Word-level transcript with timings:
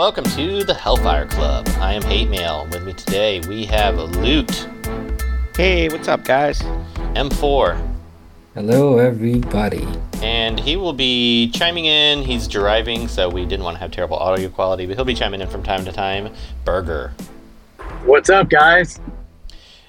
Welcome 0.00 0.24
to 0.24 0.64
the 0.64 0.72
Hellfire 0.72 1.26
Club. 1.26 1.68
I 1.78 1.92
am 1.92 2.00
Hate 2.00 2.30
Mail. 2.30 2.66
With 2.72 2.84
me 2.84 2.94
today 2.94 3.40
we 3.40 3.66
have 3.66 3.98
Loot, 3.98 4.66
Hey, 5.54 5.90
what's 5.90 6.08
up, 6.08 6.24
guys? 6.24 6.58
M4, 7.12 7.78
Hello, 8.54 8.96
everybody. 8.96 9.86
and 10.22 10.58
he 10.58 10.76
will 10.76 10.94
be 10.94 11.50
chiming 11.50 11.84
in. 11.84 12.22
He's 12.22 12.48
driving, 12.48 13.08
so 13.08 13.28
we 13.28 13.44
didn't 13.44 13.62
want 13.62 13.74
to 13.76 13.80
have 13.80 13.90
terrible 13.90 14.16
audio 14.16 14.48
quality, 14.48 14.86
but 14.86 14.96
he'll 14.96 15.04
be 15.04 15.12
chiming 15.12 15.42
in 15.42 15.50
from 15.50 15.62
time 15.62 15.84
to 15.84 15.92
time. 15.92 16.32
Burger. 16.64 17.12
What's 18.06 18.30
up, 18.30 18.48
guys? 18.48 18.98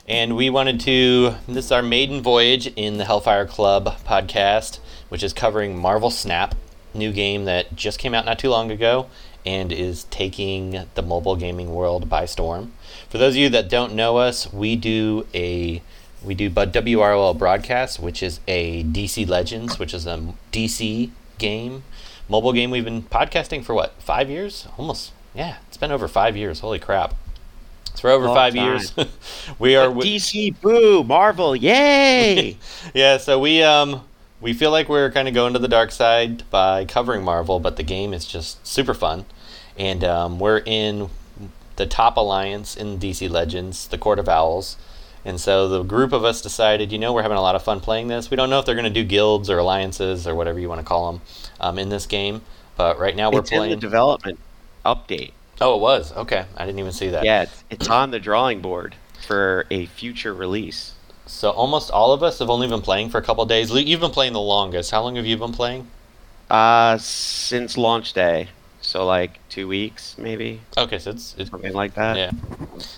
And 0.10 0.36
we 0.36 0.50
wanted 0.50 0.82
to. 0.82 1.36
This 1.48 1.68
is 1.68 1.72
our 1.72 1.82
maiden 1.82 2.22
voyage 2.22 2.68
in 2.76 2.98
the 2.98 3.06
Hellfire 3.06 3.46
Club 3.46 3.86
podcast, 4.06 4.80
which 5.08 5.24
is 5.24 5.32
covering 5.32 5.80
Marvel 5.80 6.12
Snap, 6.12 6.54
new 6.94 7.14
game 7.14 7.46
that 7.46 7.78
just 7.78 7.98
came 7.98 8.14
out 8.14 8.26
not 8.26 8.40
too 8.40 8.50
long 8.50 8.72
ago 8.72 9.08
and 9.46 9.72
is 9.72 10.06
taking 10.06 10.86
the 10.96 11.02
mobile 11.02 11.36
gaming 11.36 11.74
world 11.74 12.10
by 12.10 12.26
storm. 12.26 12.74
For 13.10 13.18
those 13.18 13.34
of 13.34 13.38
you 13.38 13.50
that 13.50 13.70
don't 13.70 13.94
know 13.94 14.18
us, 14.18 14.52
we 14.54 14.76
do 14.76 15.26
a 15.34 15.82
we 16.24 16.36
do 16.36 16.50
but 16.50 16.72
WRL 16.72 17.38
broadcast, 17.38 18.00
which 18.00 18.22
is 18.22 18.40
a 18.48 18.84
DC 18.84 19.28
Legends, 19.28 19.80
which 19.80 19.94
is 19.94 20.06
a 20.06 20.34
DC 20.52 21.10
game, 21.40 21.84
mobile 22.30 22.54
game. 22.54 22.70
We've 22.72 22.84
been 22.86 23.02
podcasting 23.04 23.64
for 23.64 23.74
what 23.74 23.94
five 24.00 24.30
years? 24.30 24.68
Almost, 24.78 25.14
yeah, 25.34 25.58
it's 25.68 25.78
been 25.78 25.92
over 25.92 26.08
five 26.08 26.38
years. 26.38 26.60
Holy 26.60 26.80
crap! 26.80 27.16
It's 27.90 28.02
for 28.02 28.12
over 28.12 28.28
Long 28.28 28.36
five 28.36 28.54
time. 28.54 28.66
years. 28.66 28.94
we 29.60 29.76
are. 29.76 29.88
wi- 29.88 30.06
DC, 30.06 30.60
boo, 30.62 31.04
Marvel, 31.04 31.56
yay! 31.56 32.58
yeah, 32.94 33.18
so 33.18 33.40
we 33.40 33.64
um 33.64 34.02
we 34.42 34.54
feel 34.54 34.72
like 34.72 34.90
we're 34.90 35.12
kind 35.12 35.28
of 35.28 35.34
going 35.34 35.54
to 35.54 35.60
the 35.60 35.68
dark 35.68 35.92
side 35.92 36.50
by 36.50 36.84
covering 36.86 37.24
Marvel, 37.24 37.60
but 37.60 37.78
the 37.78 37.84
game 37.84 38.14
is 38.14 38.26
just 38.26 38.66
super 38.66 38.94
fun, 38.94 39.26
and 39.78 40.04
um, 40.04 40.40
we're 40.40 40.64
in 40.66 41.10
the 41.76 41.86
top 41.86 42.18
alliance 42.18 42.76
in 42.76 43.00
DC 43.00 43.30
Legends, 43.30 43.88
the 43.88 43.98
Court 43.98 44.20
of 44.20 44.28
Owls, 44.28 44.78
and 45.24 45.40
so 45.40 45.70
the 45.70 45.84
group 45.84 46.14
of 46.14 46.26
us 46.26 46.42
decided, 46.42 46.92
you 46.92 46.98
know, 46.98 47.14
we're 47.14 47.22
having 47.22 47.38
a 47.38 47.42
lot 47.42 47.56
of 47.56 47.64
fun 47.64 47.80
playing 47.80 48.08
this. 48.08 48.32
We 48.32 48.38
don't 48.38 48.50
know 48.50 48.60
if 48.60 48.66
they're 48.66 48.76
going 48.76 48.86
to 48.86 48.90
do 48.90 49.04
guilds 49.04 49.50
or 49.50 49.60
alliances 49.60 50.28
or 50.28 50.34
whatever 50.34 50.60
you 50.60 50.68
want 50.68 50.82
to 50.82 50.86
call 50.86 51.12
them 51.12 51.22
um, 51.60 51.78
in 51.78 51.90
this 51.90 52.08
game, 52.08 52.42
but 52.76 53.00
right 53.00 53.16
now 53.16 53.32
we're 53.32 53.40
it's 53.40 53.52
in 53.52 53.60
playing. 53.60 53.72
the 53.72 53.80
development 53.80 54.40
update. 54.84 55.32
oh, 55.62 55.76
it 55.76 55.82
was 55.82 56.12
okay. 56.14 56.46
I 56.58 56.66
didn't 56.66 56.80
even 56.80 56.92
see 56.92 57.10
that. 57.10 57.24
Yeah, 57.24 57.44
it's, 57.44 57.64
it's 57.70 57.88
on 57.88 58.10
the 58.10 58.20
drawing 58.20 58.62
board 58.62 58.96
for 59.28 59.68
a 59.70 59.86
future 59.86 60.34
release. 60.34 60.96
So 61.32 61.50
almost 61.50 61.90
all 61.90 62.12
of 62.14 62.22
us 62.22 62.40
have 62.40 62.50
only 62.50 62.68
been 62.68 62.82
playing 62.82 63.10
for 63.10 63.18
a 63.18 63.22
couple 63.22 63.44
days. 63.46 63.72
Loot, 63.72 63.88
You've 63.88 64.02
been 64.02 64.12
playing 64.12 64.34
the 64.34 64.42
longest. 64.42 64.92
How 64.92 65.02
long 65.02 65.16
have 65.16 65.26
you 65.26 65.38
been 65.38 65.54
playing? 65.54 65.88
Uh, 66.50 66.98
since 66.98 67.78
launch 67.78 68.12
day, 68.14 68.50
so 68.82 69.06
like 69.06 69.40
two 69.48 69.68
weeks, 69.70 70.18
maybe 70.18 70.60
Okay, 70.78 71.00
so 71.00 71.12
it's, 71.12 71.34
it's 71.38 71.50
something 71.50 71.72
like 71.74 71.94
that. 71.94 72.18
Yeah. 72.18 72.32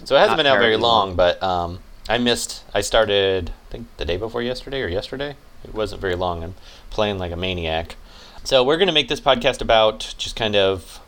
So 0.04 0.16
it 0.16 0.20
hasn't 0.20 0.32
Not 0.32 0.38
been 0.38 0.48
out 0.48 0.58
very 0.60 0.76
long, 0.76 1.10
long. 1.10 1.16
but 1.16 1.42
um, 1.44 1.80
I 2.10 2.18
missed. 2.18 2.64
I 2.74 2.82
started, 2.82 3.52
I 3.70 3.72
think, 3.72 3.88
the 3.98 4.06
day 4.06 4.18
before 4.18 4.42
yesterday 4.42 4.82
or 4.82 4.88
yesterday. 4.88 5.36
It 5.64 5.74
wasn't 5.74 6.02
very 6.02 6.16
long. 6.16 6.44
I'm 6.44 6.56
playing 6.90 7.20
like 7.20 7.32
a 7.32 7.38
maniac. 7.38 7.96
So 8.44 8.64
we're 8.64 8.78
going 8.78 8.88
to 8.88 8.94
make 8.94 9.08
this 9.08 9.22
podcast 9.22 9.62
about 9.62 10.16
just 10.18 10.36
kind 10.36 10.56
of 10.56 11.00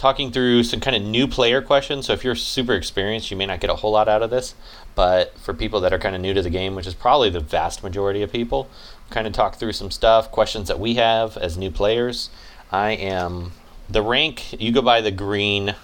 talking 0.00 0.32
through 0.32 0.62
some 0.62 0.80
kind 0.80 0.96
of 0.96 1.02
new 1.02 1.28
player 1.28 1.60
questions. 1.60 2.06
So 2.06 2.14
if 2.14 2.24
you're 2.24 2.34
super 2.34 2.72
experienced, 2.72 3.30
you 3.30 3.36
may 3.36 3.44
not 3.44 3.60
get 3.60 3.68
a 3.68 3.74
whole 3.74 3.92
lot 3.92 4.08
out 4.08 4.22
of 4.22 4.30
this. 4.30 4.54
But 4.94 5.36
for 5.38 5.52
people 5.52 5.78
that 5.82 5.92
are 5.92 5.98
kind 5.98 6.16
of 6.16 6.22
new 6.22 6.32
to 6.32 6.40
the 6.40 6.48
game, 6.48 6.74
which 6.74 6.86
is 6.86 6.94
probably 6.94 7.28
the 7.28 7.40
vast 7.40 7.82
majority 7.82 8.22
of 8.22 8.32
people, 8.32 8.70
kind 9.10 9.26
of 9.26 9.34
talk 9.34 9.56
through 9.56 9.74
some 9.74 9.90
stuff, 9.90 10.32
questions 10.32 10.68
that 10.68 10.80
we 10.80 10.94
have 10.94 11.36
as 11.36 11.58
new 11.58 11.70
players. 11.70 12.30
I 12.72 12.92
am 12.92 13.52
the 13.90 14.00
rank. 14.00 14.58
You 14.58 14.72
go 14.72 14.80
by 14.80 15.02
the 15.02 15.10
green 15.10 15.74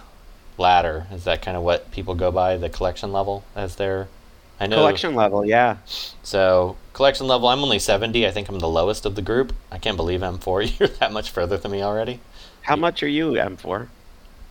ladder. 0.57 1.07
Is 1.13 1.25
that 1.25 1.43
kind 1.43 1.55
of 1.55 1.63
what 1.63 1.91
people 1.91 2.15
go 2.15 2.31
by? 2.31 2.57
The 2.57 2.71
collection 2.71 3.13
level 3.13 3.45
as 3.55 3.77
their. 3.77 4.09
I 4.59 4.67
know. 4.67 4.77
Collection 4.77 5.15
level, 5.15 5.45
yeah. 5.45 5.77
So 6.23 6.79
collection 6.95 7.27
level. 7.27 7.49
I'm 7.49 7.61
only 7.61 7.79
70. 7.79 8.27
I 8.27 8.31
think 8.31 8.49
I'm 8.49 8.61
the 8.61 8.67
lowest 8.67 9.05
of 9.05 9.15
the 9.15 9.21
group. 9.21 9.53
I 9.71 9.77
can't 9.77 9.99
believe 9.99 10.21
M4. 10.21 10.79
You're 10.81 10.89
that 10.89 11.13
much 11.13 11.31
further 11.31 11.59
than 11.59 11.71
me 11.71 11.83
already. 11.83 12.21
How 12.63 12.77
much 12.77 13.03
are 13.03 13.09
you 13.09 13.33
M4? 13.33 13.89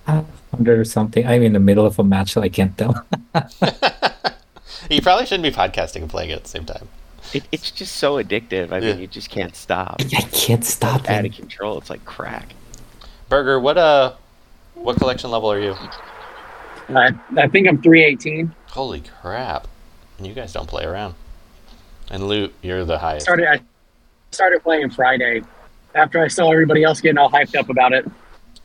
Uh, 0.07 0.23
Under 0.57 0.83
something. 0.85 1.25
I'm 1.25 1.41
in 1.43 1.53
the 1.53 1.59
middle 1.59 1.85
of 1.85 1.97
a 1.99 2.03
match, 2.03 2.33
so 2.33 2.41
I 2.41 2.49
can't 2.49 2.77
tell. 2.77 3.05
you 4.89 5.01
probably 5.01 5.25
shouldn't 5.25 5.43
be 5.43 5.51
podcasting 5.51 6.01
and 6.01 6.09
playing 6.09 6.29
it 6.29 6.33
at 6.37 6.43
the 6.43 6.49
same 6.49 6.65
time. 6.65 6.87
It, 7.33 7.43
it's 7.51 7.71
just 7.71 7.95
so 7.95 8.21
addictive. 8.21 8.71
I 8.71 8.77
Yeah. 8.79 8.93
mean, 8.93 9.01
you 9.01 9.07
just 9.07 9.29
can't 9.29 9.55
stop. 9.55 9.97
I 9.99 10.21
can't 10.31 10.63
stop 10.63 11.09
Out 11.09 11.25
of 11.25 11.33
control. 11.33 11.77
It's 11.79 11.89
like 11.89 12.05
crack. 12.05 12.53
Burger, 13.29 13.59
what 13.59 13.77
uh, 13.77 14.13
what 14.75 14.97
collection 14.97 15.31
level 15.31 15.51
are 15.51 15.59
you? 15.59 15.75
I, 16.89 17.11
I 17.37 17.47
think 17.47 17.67
I'm 17.67 17.81
318. 17.81 18.53
Holy 18.67 19.01
crap! 19.21 19.67
You 20.19 20.33
guys 20.33 20.53
don't 20.53 20.67
play 20.67 20.85
around. 20.85 21.15
And 22.11 22.27
loot, 22.27 22.53
you're 22.61 22.85
the 22.85 22.99
highest. 22.99 23.25
Started 23.25 23.47
I 23.47 23.61
started 24.31 24.61
playing 24.61 24.91
Friday 24.91 25.41
after 25.95 26.21
I 26.21 26.27
saw 26.27 26.51
everybody 26.51 26.83
else 26.83 27.01
getting 27.01 27.17
all 27.17 27.31
hyped 27.31 27.55
up 27.57 27.69
about 27.69 27.93
it. 27.93 28.05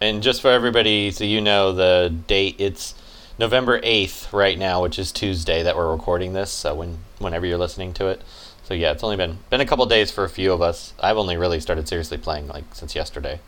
And 0.00 0.22
just 0.22 0.40
for 0.40 0.50
everybody, 0.50 1.10
so 1.10 1.24
you 1.24 1.42
know 1.42 1.72
the 1.72 2.14
date, 2.26 2.56
it's 2.58 2.94
November 3.38 3.80
eighth 3.82 4.32
right 4.32 4.58
now, 4.58 4.82
which 4.82 4.98
is 4.98 5.12
Tuesday 5.12 5.62
that 5.62 5.76
we're 5.76 5.92
recording 5.92 6.32
this. 6.32 6.50
So 6.50 6.74
when 6.74 6.98
whenever 7.18 7.44
you're 7.44 7.58
listening 7.58 7.92
to 7.94 8.06
it, 8.06 8.22
so 8.64 8.72
yeah, 8.72 8.92
it's 8.92 9.04
only 9.04 9.16
been 9.16 9.40
been 9.50 9.60
a 9.60 9.66
couple 9.66 9.84
days 9.84 10.10
for 10.10 10.24
a 10.24 10.28
few 10.30 10.54
of 10.54 10.62
us. 10.62 10.94
I've 11.00 11.18
only 11.18 11.36
really 11.36 11.60
started 11.60 11.86
seriously 11.86 12.16
playing 12.16 12.48
like 12.48 12.64
since 12.72 12.94
yesterday. 12.94 13.40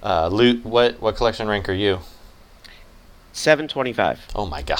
Uh, 0.00 0.28
Loot, 0.28 0.64
what 0.64 1.00
what 1.00 1.16
collection 1.16 1.48
rank 1.48 1.68
are 1.68 1.72
you? 1.72 1.98
725. 3.32 4.20
Oh 4.36 4.46
my 4.46 4.62
god! 4.62 4.78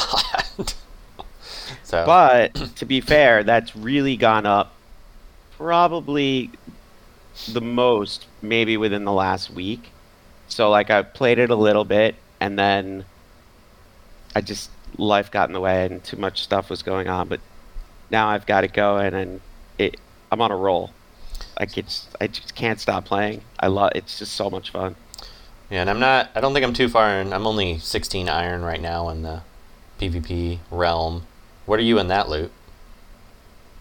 so 1.82 2.06
But 2.06 2.55
to 2.76 2.84
be 2.84 3.00
fair, 3.00 3.43
that's 3.43 3.75
really 3.75 4.16
gone 4.16 4.47
up 4.47 4.75
probably 5.56 6.50
the 7.49 7.61
most 7.61 8.26
maybe 8.43 8.76
within 8.76 9.05
the 9.05 9.12
last 9.12 9.50
week. 9.50 9.91
So 10.49 10.71
like 10.71 10.91
I 10.91 11.03
played 11.03 11.38
it 11.38 11.50
a 11.50 11.56
little 11.56 11.84
bit 11.84 12.15
and 12.41 12.59
then 12.59 13.05
I 14.34 14.41
just 14.41 14.71
life 14.97 15.31
got 15.31 15.49
in 15.49 15.53
the 15.53 15.60
way 15.60 15.87
and 15.87 16.03
too 16.03 16.16
much 16.16 16.43
stuff 16.43 16.71
was 16.71 16.82
going 16.82 17.09
on, 17.09 17.28
but 17.28 17.41
now 18.10 18.28
I've 18.28 18.47
got 18.47 18.65
it 18.65 18.72
going 18.72 19.15
and 19.15 19.41
it 19.78 19.97
I'm 20.31 20.41
on 20.41 20.50
a 20.50 20.56
roll. 20.56 20.91
Like 21.59 21.78
it's 21.78 22.09
I 22.21 22.27
just 22.27 22.55
can't 22.55 22.81
stop 22.81 23.05
playing. 23.05 23.43
I 23.59 23.69
love 23.69 23.93
it's 23.94 24.19
just 24.19 24.32
so 24.32 24.50
much 24.50 24.71
fun. 24.71 24.97
yeah, 25.71 25.81
and 25.81 25.91
I'm 25.91 26.00
not. 26.00 26.31
I 26.34 26.41
don't 26.41 26.53
think 26.53 26.65
I'm 26.65 26.75
too 26.75 26.88
far 26.88 27.21
in. 27.21 27.32
I'm 27.32 27.47
only 27.47 27.78
16 27.78 28.28
iron 28.28 28.62
right 28.62 28.81
now 28.81 29.09
in 29.09 29.22
the 29.22 29.43
PvP 30.00 30.59
realm. 30.71 31.26
What 31.66 31.78
are 31.78 31.82
you 31.82 31.99
in 31.99 32.09
that 32.09 32.28
loot? 32.28 32.50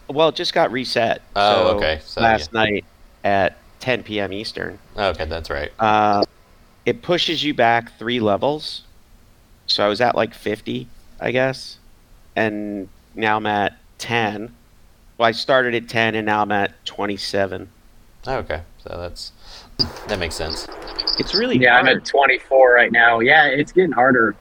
Well, 0.08 0.28
it 0.28 0.34
just 0.34 0.54
got 0.54 0.70
reset. 0.70 1.22
Oh, 1.34 1.70
so 1.70 1.76
okay. 1.76 2.00
So, 2.04 2.20
last 2.20 2.52
night 2.52 2.84
at 3.24 3.56
10 3.80 4.02
p.m. 4.02 4.32
Eastern. 4.32 4.78
Okay, 4.96 5.24
that's 5.26 5.50
right. 5.50 5.72
Uh, 5.78 6.24
it 6.86 7.02
pushes 7.02 7.42
you 7.42 7.54
back 7.54 7.96
three 7.98 8.20
levels. 8.20 8.82
So 9.66 9.84
I 9.84 9.88
was 9.88 10.00
at 10.00 10.14
like 10.14 10.34
50, 10.34 10.86
I 11.20 11.30
guess. 11.30 11.78
And 12.36 12.88
now 13.14 13.36
I'm 13.36 13.46
at 13.46 13.76
10. 13.98 14.54
Well, 15.16 15.28
I 15.28 15.32
started 15.32 15.74
at 15.74 15.88
10 15.88 16.14
and 16.14 16.26
now 16.26 16.42
I'm 16.42 16.52
at 16.52 16.84
27. 16.84 17.68
Oh, 18.26 18.36
okay, 18.36 18.62
so 18.78 18.96
that's 18.98 19.32
that 20.08 20.18
makes 20.18 20.34
sense. 20.34 20.66
It's 21.18 21.34
really 21.34 21.58
Yeah, 21.58 21.76
I'm 21.76 21.86
at 21.86 22.04
24 22.04 22.72
right 22.72 22.90
now. 22.90 23.20
Yeah, 23.20 23.46
it's 23.46 23.70
getting 23.70 23.92
harder 23.92 24.34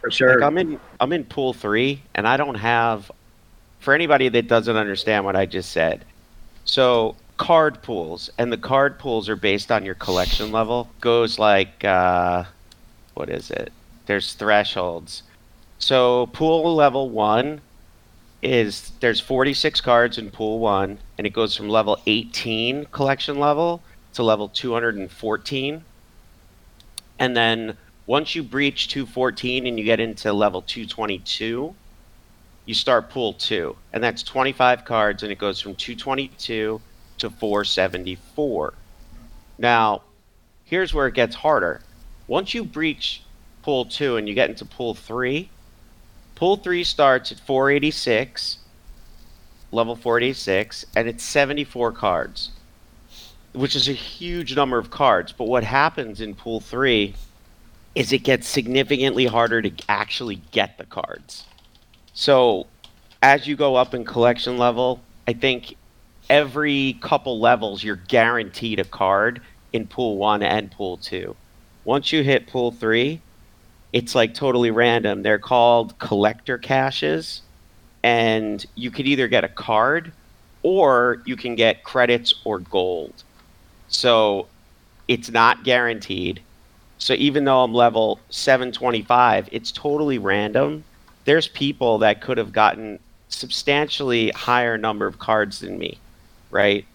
for 0.00 0.10
sure. 0.10 0.40
Like 0.40 0.46
I'm 0.46 0.58
in 0.58 0.80
I'm 1.00 1.12
in 1.12 1.24
pool 1.24 1.52
3 1.52 2.02
and 2.14 2.26
I 2.26 2.36
don't 2.36 2.56
have 2.56 3.10
for 3.78 3.94
anybody 3.94 4.28
that 4.28 4.48
doesn't 4.48 4.76
understand 4.76 5.24
what 5.24 5.36
I 5.36 5.46
just 5.46 5.70
said. 5.72 6.04
So 6.64 7.16
card 7.42 7.82
pools 7.82 8.30
and 8.38 8.52
the 8.52 8.56
card 8.56 9.00
pools 9.00 9.28
are 9.28 9.34
based 9.34 9.72
on 9.72 9.84
your 9.84 9.96
collection 9.96 10.52
level. 10.52 10.88
Goes 11.00 11.40
like 11.40 11.84
uh 11.84 12.44
what 13.14 13.28
is 13.28 13.50
it? 13.50 13.72
There's 14.06 14.34
thresholds. 14.34 15.24
So 15.80 16.26
pool 16.26 16.72
level 16.76 17.10
1 17.10 17.60
is 18.42 18.92
there's 19.00 19.18
46 19.18 19.80
cards 19.80 20.18
in 20.18 20.30
pool 20.30 20.60
1 20.60 20.98
and 21.18 21.26
it 21.26 21.30
goes 21.30 21.56
from 21.56 21.68
level 21.68 22.00
18 22.06 22.84
collection 22.92 23.40
level 23.40 23.82
to 24.14 24.22
level 24.22 24.48
214. 24.48 25.84
And 27.18 27.36
then 27.36 27.76
once 28.06 28.36
you 28.36 28.44
breach 28.44 28.86
214 28.86 29.66
and 29.66 29.76
you 29.80 29.84
get 29.84 29.98
into 29.98 30.32
level 30.32 30.62
222, 30.62 31.74
you 32.66 32.74
start 32.74 33.10
pool 33.10 33.32
2. 33.32 33.76
And 33.92 34.02
that's 34.02 34.22
25 34.22 34.84
cards 34.84 35.24
and 35.24 35.32
it 35.32 35.38
goes 35.38 35.60
from 35.60 35.74
222 35.74 36.80
to 37.22 37.30
474. 37.30 38.74
Now, 39.58 40.02
here's 40.64 40.92
where 40.92 41.06
it 41.06 41.14
gets 41.14 41.36
harder. 41.36 41.80
Once 42.26 42.52
you 42.52 42.64
breach 42.64 43.22
pool 43.62 43.84
2 43.84 44.16
and 44.16 44.28
you 44.28 44.34
get 44.34 44.50
into 44.50 44.64
pool 44.64 44.94
3, 44.94 45.48
pool 46.34 46.56
3 46.56 46.84
starts 46.84 47.32
at 47.32 47.38
486, 47.40 48.58
level 49.70 49.96
486, 49.96 50.84
and 50.96 51.08
it's 51.08 51.22
74 51.22 51.92
cards, 51.92 52.50
which 53.52 53.76
is 53.76 53.88
a 53.88 53.92
huge 53.92 54.56
number 54.56 54.78
of 54.78 54.90
cards. 54.90 55.32
But 55.32 55.46
what 55.46 55.64
happens 55.64 56.20
in 56.20 56.34
pool 56.34 56.60
3 56.60 57.14
is 57.94 58.12
it 58.12 58.24
gets 58.24 58.48
significantly 58.48 59.26
harder 59.26 59.62
to 59.62 59.72
actually 59.88 60.42
get 60.50 60.78
the 60.78 60.86
cards. 60.86 61.44
So 62.14 62.66
as 63.22 63.46
you 63.46 63.54
go 63.54 63.76
up 63.76 63.94
in 63.94 64.04
collection 64.04 64.58
level, 64.58 65.00
I 65.28 65.34
think 65.34 65.76
every 66.28 66.98
couple 67.00 67.40
levels 67.40 67.82
you're 67.82 67.96
guaranteed 67.96 68.78
a 68.78 68.84
card 68.84 69.40
in 69.72 69.86
pool 69.86 70.16
1 70.16 70.42
and 70.42 70.70
pool 70.70 70.96
2. 70.98 71.34
Once 71.84 72.12
you 72.12 72.22
hit 72.22 72.46
pool 72.46 72.70
3, 72.70 73.20
it's 73.92 74.14
like 74.14 74.34
totally 74.34 74.70
random. 74.70 75.22
They're 75.22 75.38
called 75.38 75.98
collector 75.98 76.58
caches 76.58 77.42
and 78.02 78.64
you 78.74 78.90
could 78.90 79.06
either 79.06 79.28
get 79.28 79.44
a 79.44 79.48
card 79.48 80.12
or 80.62 81.22
you 81.24 81.36
can 81.36 81.54
get 81.54 81.84
credits 81.84 82.34
or 82.44 82.58
gold. 82.58 83.24
So 83.88 84.46
it's 85.08 85.30
not 85.30 85.64
guaranteed. 85.64 86.40
So 86.98 87.14
even 87.14 87.44
though 87.44 87.64
I'm 87.64 87.74
level 87.74 88.20
725, 88.30 89.48
it's 89.52 89.72
totally 89.72 90.18
random. 90.18 90.84
There's 91.24 91.48
people 91.48 91.98
that 91.98 92.20
could 92.20 92.38
have 92.38 92.52
gotten 92.52 92.98
substantially 93.28 94.30
higher 94.30 94.78
number 94.78 95.06
of 95.06 95.18
cards 95.18 95.60
than 95.60 95.78
me, 95.78 95.98
right? 96.52 96.86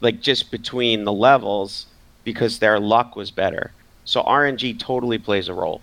Like 0.00 0.20
just 0.22 0.52
between 0.52 1.04
the 1.04 1.12
levels 1.12 1.86
because 2.24 2.60
their 2.60 2.80
luck 2.80 3.16
was 3.16 3.32
better. 3.32 3.74
So 4.04 4.22
RNG 4.22 4.78
totally 4.78 5.18
plays 5.18 5.48
a 5.48 5.54
role. 5.54 5.82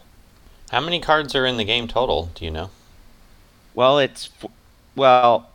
How 0.71 0.81
many 0.81 1.01
cards 1.01 1.35
are 1.35 1.45
in 1.45 1.57
the 1.57 1.65
game 1.65 1.87
total? 1.89 2.31
Do 2.35 2.45
you 2.45 2.51
know? 2.51 2.71
Well, 3.75 3.99
it's 3.99 4.29
well, 4.95 5.53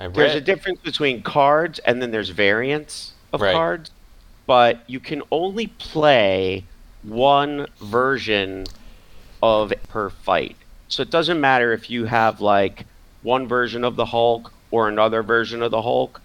I 0.00 0.06
read, 0.06 0.14
there's 0.14 0.34
a 0.34 0.40
difference 0.40 0.80
between 0.80 1.22
cards 1.22 1.78
and 1.80 2.02
then 2.02 2.10
there's 2.12 2.30
variants 2.30 3.14
of 3.32 3.42
Right. 3.42 3.52
cards, 3.52 3.90
but 4.46 4.84
you 4.88 5.00
can 5.00 5.22
only 5.32 5.68
play 5.68 6.70
one 7.02 7.66
version 7.80 8.66
of 9.42 9.72
per 9.88 10.10
fight. 10.10 10.56
So 10.88 11.02
it 11.02 11.10
doesn't 11.10 11.40
matter 11.40 11.72
if 11.72 11.90
you 11.90 12.06
have 12.06 12.40
like 12.40 12.86
one 13.22 13.48
version 13.48 13.84
of 13.84 13.96
the 13.96 14.06
Hulk 14.06 14.52
or 14.70 14.88
another 14.88 15.22
version 15.22 15.62
of 15.62 15.70
the 15.70 15.82
Hulk. 15.82 16.20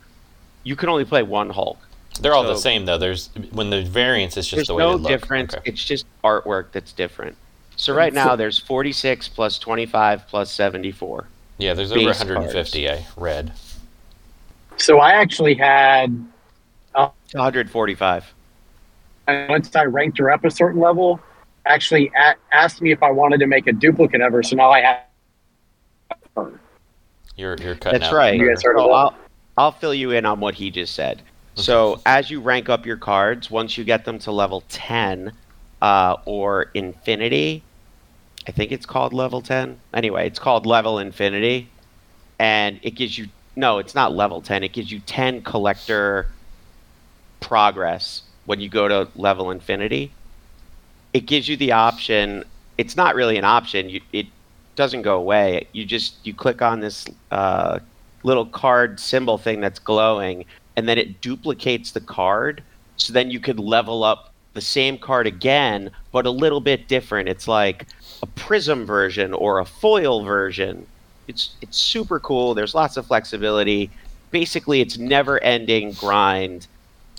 You 0.64 0.76
can 0.76 0.90
only 0.90 1.06
play 1.06 1.24
one 1.24 1.50
Hulk. 1.52 1.78
they're 2.22 2.34
all 2.34 2.44
the 2.44 2.56
same 2.58 2.86
though. 2.86 2.98
There's 2.98 3.30
when 3.52 3.70
the 3.70 3.84
variance 3.84 4.38
is 4.38 4.48
just 4.48 4.68
the 4.68 4.74
way 4.76 4.84
no 4.84 4.98
they 4.98 5.04
look. 5.04 5.12
difference. 5.22 5.54
Okay. 5.54 5.70
It's 5.72 5.84
just 5.84 6.06
artwork 6.24 6.72
that's 6.72 6.92
different. 6.94 7.36
So 7.76 7.94
right 7.94 8.14
now 8.14 8.36
there's 8.38 8.58
46 8.58 9.28
plus 9.30 9.60
25 9.60 10.28
plus 10.28 10.50
74. 10.52 11.28
Yeah, 11.58 11.74
there's 11.74 11.92
over 11.92 12.00
base 12.00 12.20
150. 12.20 12.90
I 12.90 13.06
read. 13.18 13.52
So 14.78 15.00
I 15.00 15.12
actually 15.14 15.56
had 15.56 16.10
uh, 16.96 17.10
145. 17.34 18.34
and 19.28 19.50
once 19.50 19.76
I 19.76 19.84
ranked 19.84 20.18
her 20.20 20.32
up 20.32 20.44
a 20.46 20.52
certain 20.52 20.80
level, 20.82 21.20
actually 21.66 22.12
a- 22.18 22.36
asked 22.54 22.82
me 22.82 22.92
if 22.92 23.02
I 23.04 23.12
wanted 23.12 23.40
to 23.40 23.48
make 23.48 23.68
a 23.68 23.74
duplicate 23.74 24.22
of 24.22 24.32
her. 24.34 24.42
So 24.44 24.56
now 24.56 24.72
I 24.72 24.82
have 24.82 25.00
her. 26.38 26.60
You're 27.36 27.58
you're 27.58 27.76
cutting 27.76 28.00
That's 28.00 28.12
out. 28.12 28.18
right. 28.18 28.40
You 28.40 28.52
of 28.52 28.60
So? 28.60 28.92
I'll, 28.92 29.16
I'll 29.58 29.72
fill 29.72 29.94
you 29.94 30.12
in 30.12 30.26
on 30.26 30.40
what 30.40 30.56
he 30.56 30.72
just 30.72 30.96
said. 30.96 31.22
So 31.56 32.02
as 32.06 32.30
you 32.30 32.42
rank 32.42 32.68
up 32.68 32.86
your 32.86 32.98
cards, 32.98 33.50
once 33.50 33.78
you 33.78 33.86
get 33.86 34.04
them 34.04 34.20
to 34.20 34.32
level 34.32 34.64
10 34.70 35.32
uh, 35.82 36.18
or 36.26 36.70
infinity, 36.74 37.64
I 38.48 38.52
think 38.52 38.72
it's 38.72 38.86
called 38.86 39.14
level 39.14 39.42
10. 39.42 39.80
Anyway, 39.94 40.28
it's 40.28 40.40
called 40.40 40.66
level 40.66 41.00
infinity. 41.00 41.70
And 42.40 42.80
it 42.84 42.92
gives 42.92 43.18
you, 43.18 43.28
no, 43.56 43.78
it's 43.78 43.96
not 43.96 44.14
level 44.14 44.42
10. 44.42 44.64
It 44.64 44.74
gives 44.74 44.92
you 44.92 45.00
10 45.00 45.44
collector 45.44 46.28
progress 47.40 48.24
when 48.46 48.60
you 48.60 48.68
go 48.68 48.88
to 48.88 49.08
level 49.16 49.52
infinity. 49.52 50.12
It 51.14 51.22
gives 51.22 51.48
you 51.48 51.56
the 51.56 51.72
option, 51.72 52.44
it's 52.78 52.98
not 52.98 53.16
really 53.16 53.38
an 53.38 53.46
option. 53.46 53.90
You, 53.90 54.02
it 54.12 54.28
doesn't 54.75 55.04
go 55.04 55.18
away. 55.18 55.68
You 55.72 55.86
just, 55.86 56.16
you 56.25 56.33
click 56.33 56.62
on 56.62 56.80
this 56.80 57.06
uh, 57.31 57.80
little 58.24 58.45
card 58.45 59.00
symbol 59.00 59.38
thing 59.38 59.62
that's 59.62 59.80
glowing, 59.80 60.45
and 60.75 60.88
then 60.88 60.98
it 60.98 61.22
duplicates 61.22 61.92
the 61.92 62.01
card. 62.01 62.63
So 62.98 63.13
then 63.13 63.31
you 63.31 63.39
could 63.39 63.60
level 63.60 64.04
up 64.04 64.33
the 64.54 64.62
same 64.62 64.98
card 64.98 65.27
again, 65.27 65.92
but 66.12 66.25
a 66.25 66.31
little 66.31 66.62
bit 66.62 66.88
different. 66.88 67.30
It's 67.30 67.48
like 67.48 67.86
a 68.24 68.27
prism 68.27 68.86
version 68.86 69.33
or 69.33 69.60
a 69.60 69.66
foil 69.66 70.24
version. 70.24 70.88
It's 71.27 71.56
it's 71.62 71.77
super 71.77 72.19
cool. 72.19 72.54
There's 72.54 72.74
lots 72.74 72.98
of 72.98 73.06
flexibility. 73.06 73.89
Basically, 74.31 74.81
it's 74.81 74.98
never 74.98 75.42
ending 75.44 75.92
grind. 75.94 76.68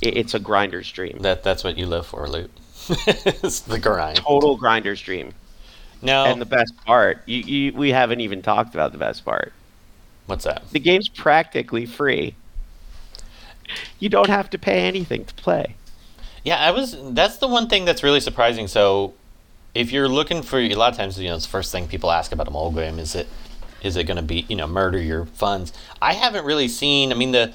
It's 0.02 0.34
a 0.34 0.38
grinder's 0.38 0.90
dream. 0.90 1.18
That 1.20 1.42
that's 1.42 1.64
what 1.64 1.78
you 1.78 1.86
live 1.86 2.06
for, 2.06 2.28
Loot. 2.28 2.50
it's 2.88 3.60
the 3.60 3.78
grind. 3.78 4.16
Total 4.18 4.56
grinder's 4.56 4.98
stream. 4.98 5.32
No, 6.02 6.24
And 6.24 6.40
the 6.40 6.46
best 6.46 6.74
part, 6.84 7.22
you, 7.26 7.38
you, 7.38 7.72
we 7.72 7.90
haven't 7.90 8.20
even 8.20 8.42
talked 8.42 8.74
about 8.74 8.92
the 8.92 8.98
best 8.98 9.24
part. 9.24 9.52
what's 10.26 10.44
that? 10.44 10.62
The 10.70 10.80
game's 10.80 11.08
practically 11.08 11.86
free. 11.86 12.34
You 13.98 14.08
don't 14.08 14.28
have 14.28 14.50
to 14.50 14.58
pay 14.58 14.86
anything 14.86 15.24
to 15.24 15.34
play. 15.34 15.74
Yeah, 16.44 16.58
I 16.58 16.70
was. 16.70 16.96
That's 17.14 17.38
the 17.38 17.48
one 17.48 17.68
thing 17.68 17.84
that's 17.84 18.02
really 18.02 18.20
surprising. 18.20 18.68
So, 18.68 19.14
if 19.74 19.90
you're 19.90 20.08
looking 20.08 20.42
for 20.42 20.60
a 20.60 20.74
lot 20.74 20.92
of 20.92 20.96
times, 20.96 21.18
you 21.18 21.28
know, 21.28 21.34
it's 21.36 21.46
the 21.46 21.50
first 21.50 21.72
thing 21.72 21.88
people 21.88 22.10
ask 22.12 22.30
about 22.32 22.46
a 22.46 22.50
mobile 22.52 22.70
game 22.72 22.98
is 23.00 23.14
it 23.16 23.28
is 23.82 23.96
it 23.96 24.04
going 24.04 24.16
to 24.16 24.22
be 24.22 24.46
you 24.48 24.56
know 24.56 24.66
murder 24.68 25.00
your 25.00 25.26
funds? 25.26 25.72
I 26.00 26.12
haven't 26.14 26.44
really 26.44 26.68
seen. 26.68 27.10
I 27.12 27.16
mean, 27.16 27.32
the 27.32 27.52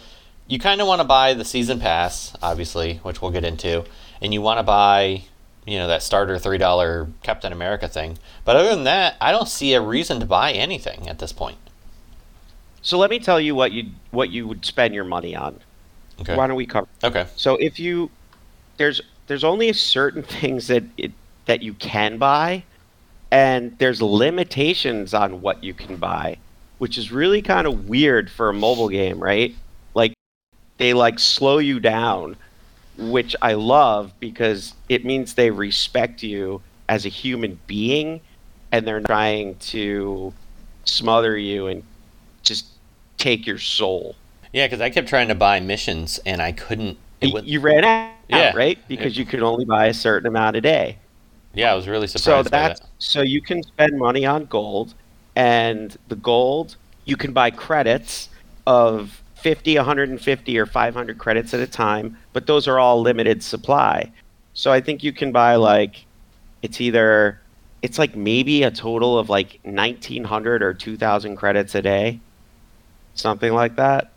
you 0.48 0.60
kind 0.60 0.82
of 0.82 0.88
want 0.88 1.00
to 1.00 1.06
buy 1.06 1.34
the 1.34 1.46
season 1.46 1.80
pass, 1.80 2.36
obviously, 2.42 2.98
which 3.04 3.22
we'll 3.22 3.32
get 3.32 3.46
into, 3.46 3.86
and 4.22 4.34
you 4.34 4.42
want 4.42 4.60
to 4.60 4.64
buy 4.64 5.24
you 5.66 5.78
know 5.78 5.88
that 5.88 6.04
starter 6.04 6.38
three 6.38 6.58
dollar 6.58 7.08
Captain 7.24 7.52
America 7.52 7.88
thing. 7.88 8.18
But 8.46 8.56
other 8.56 8.69
than 8.69 8.84
that, 8.86 9.16
I 9.22 9.31
don't 9.31 9.48
see 9.48 9.74
a 9.74 9.81
reason 9.81 10.19
to 10.19 10.25
buy 10.25 10.52
anything 10.52 11.08
at 11.08 11.19
this 11.19 11.31
point. 11.31 11.58
So 12.81 12.98
let 12.98 13.10
me 13.10 13.19
tell 13.19 13.40
you 13.40 13.54
what 13.54 13.72
you 13.72 13.92
what 14.10 14.31
you 14.31 14.48
would 14.48 14.66
spend 14.66 14.94
your 14.94 15.04
money 15.04 15.36
on. 15.36 15.60
Okay. 16.22 16.36
Why 16.36 16.48
don't 16.48 16.58
we 16.58 16.66
cover? 16.66 16.88
Okay. 17.04 17.28
So 17.36 17.56
if 17.58 17.80
you 17.80 18.10
there's 18.78 19.02
there's 19.28 19.44
only 19.44 19.72
certain 19.74 20.24
things 20.42 20.68
that 20.68 20.84
it, 20.98 21.12
that 21.46 21.62
you 21.62 21.74
can 21.74 22.18
buy, 22.18 22.63
and 23.30 23.77
there's 23.77 24.01
limitations 24.01 25.13
on 25.13 25.41
what 25.41 25.63
you 25.63 25.74
can 25.74 25.98
buy, 25.98 26.38
which 26.80 26.98
is 26.98 27.12
really 27.12 27.41
kind 27.41 27.68
of 27.68 27.88
weird 27.88 28.30
for 28.30 28.50
a 28.50 28.53
mobile 28.53 28.89
game, 28.89 29.20
right? 29.20 29.56
Like 29.94 30.13
they 30.77 30.94
like 30.94 31.20
slow 31.20 31.60
you 31.60 31.80
down, 31.80 32.36
which 33.01 33.36
I 33.41 33.53
love 33.53 34.13
because 34.20 34.75
it 34.89 35.05
means 35.05 35.34
they 35.34 35.51
respect 35.51 36.24
you 36.24 36.62
as 36.89 37.05
a 37.05 37.10
human 37.10 37.60
being, 37.67 38.22
and 38.72 38.88
they're 38.88 39.01
trying 39.01 39.55
to 39.58 40.34
smother 40.86 41.38
you 41.38 41.67
and 41.67 41.84
just 42.43 42.67
take 43.17 43.48
your 43.48 43.60
soul. 43.60 44.17
Yeah, 44.53 44.67
because 44.67 44.81
I 44.81 44.89
kept 44.89 45.08
trying 45.08 45.29
to 45.29 45.36
buy 45.36 45.60
missions 45.60 46.20
and 46.25 46.41
I 46.41 46.51
couldn't. 46.51 46.98
It 47.22 47.34
Y- 47.34 47.41
you 47.46 47.60
ran 47.62 47.86
out, 47.86 48.13
Yeah. 48.29 48.51
right? 48.55 48.79
Because 48.88 49.17
you 49.17 49.25
could 49.25 49.41
only 49.43 49.65
buy 49.65 49.88
a 49.88 49.93
certain 49.93 50.27
amount 50.27 50.55
a 50.58 50.62
day. 50.62 51.00
yeah, 51.53 51.72
I 51.72 51.75
was 51.75 51.88
really 51.88 52.08
So 52.15 52.17
surprised 52.20 52.51
by 52.51 52.70
that's 52.70 52.79
that. 52.79 52.89
so 53.00 53.22
you 53.22 53.41
can 53.41 53.63
spend 53.63 53.98
money 53.98 54.25
on 54.25 54.46
gold, 54.46 54.93
and 55.36 55.98
the 56.08 56.15
gold 56.15 56.77
you 57.05 57.17
can 57.17 57.34
buy 57.34 57.51
credits 57.51 58.29
of 58.67 59.21
50, 59.41 59.75
150, 59.75 60.60
or 60.60 60.65
500 60.65 61.17
credits 61.17 61.53
at 61.53 61.60
a 61.60 61.67
time, 61.67 62.17
but 62.33 62.48
those 62.48 62.67
are 62.67 62.79
all 62.79 63.01
limited 63.01 63.43
supply. 63.43 64.12
So 64.53 64.71
I 64.71 64.81
think 64.81 65.03
you 65.03 65.13
can 65.13 65.31
buy 65.31 65.55
like 65.55 66.05
it's 66.62 66.79
either 66.79 67.39
it's 67.81 67.98
like 67.98 68.15
maybe 68.15 68.63
a 68.63 68.71
total 68.71 69.17
of 69.17 69.29
like 69.29 69.60
1900 69.63 70.62
or 70.62 70.74
2000 70.74 71.36
credits 71.36 71.74
a 71.74 71.81
day, 71.81 72.19
something 73.15 73.53
like 73.53 73.75
that. 73.77 74.12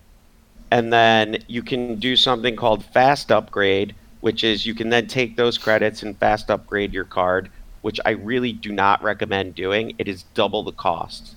And 0.71 0.93
then 0.93 1.39
you 1.47 1.63
can 1.63 1.97
do 1.97 2.17
something 2.17 2.57
called 2.57 2.85
fast 2.85 3.33
upgrade, 3.33 3.95
which 4.21 4.45
is 4.45 4.67
you 4.67 4.75
can 4.75 4.91
then 4.91 5.07
take 5.07 5.37
those 5.37 5.57
credits 5.57 6.03
and 6.03 6.19
fast 6.19 6.51
upgrade 6.51 6.93
your 6.93 7.05
card, 7.05 7.51
which 7.83 8.01
I 8.05 8.11
really 8.11 8.53
do 8.53 8.73
not 8.73 9.03
recommend 9.03 9.55
doing. 9.55 9.95
It 9.99 10.09
is 10.09 10.25
double 10.35 10.63
the 10.63 10.73
cost. 10.73 11.35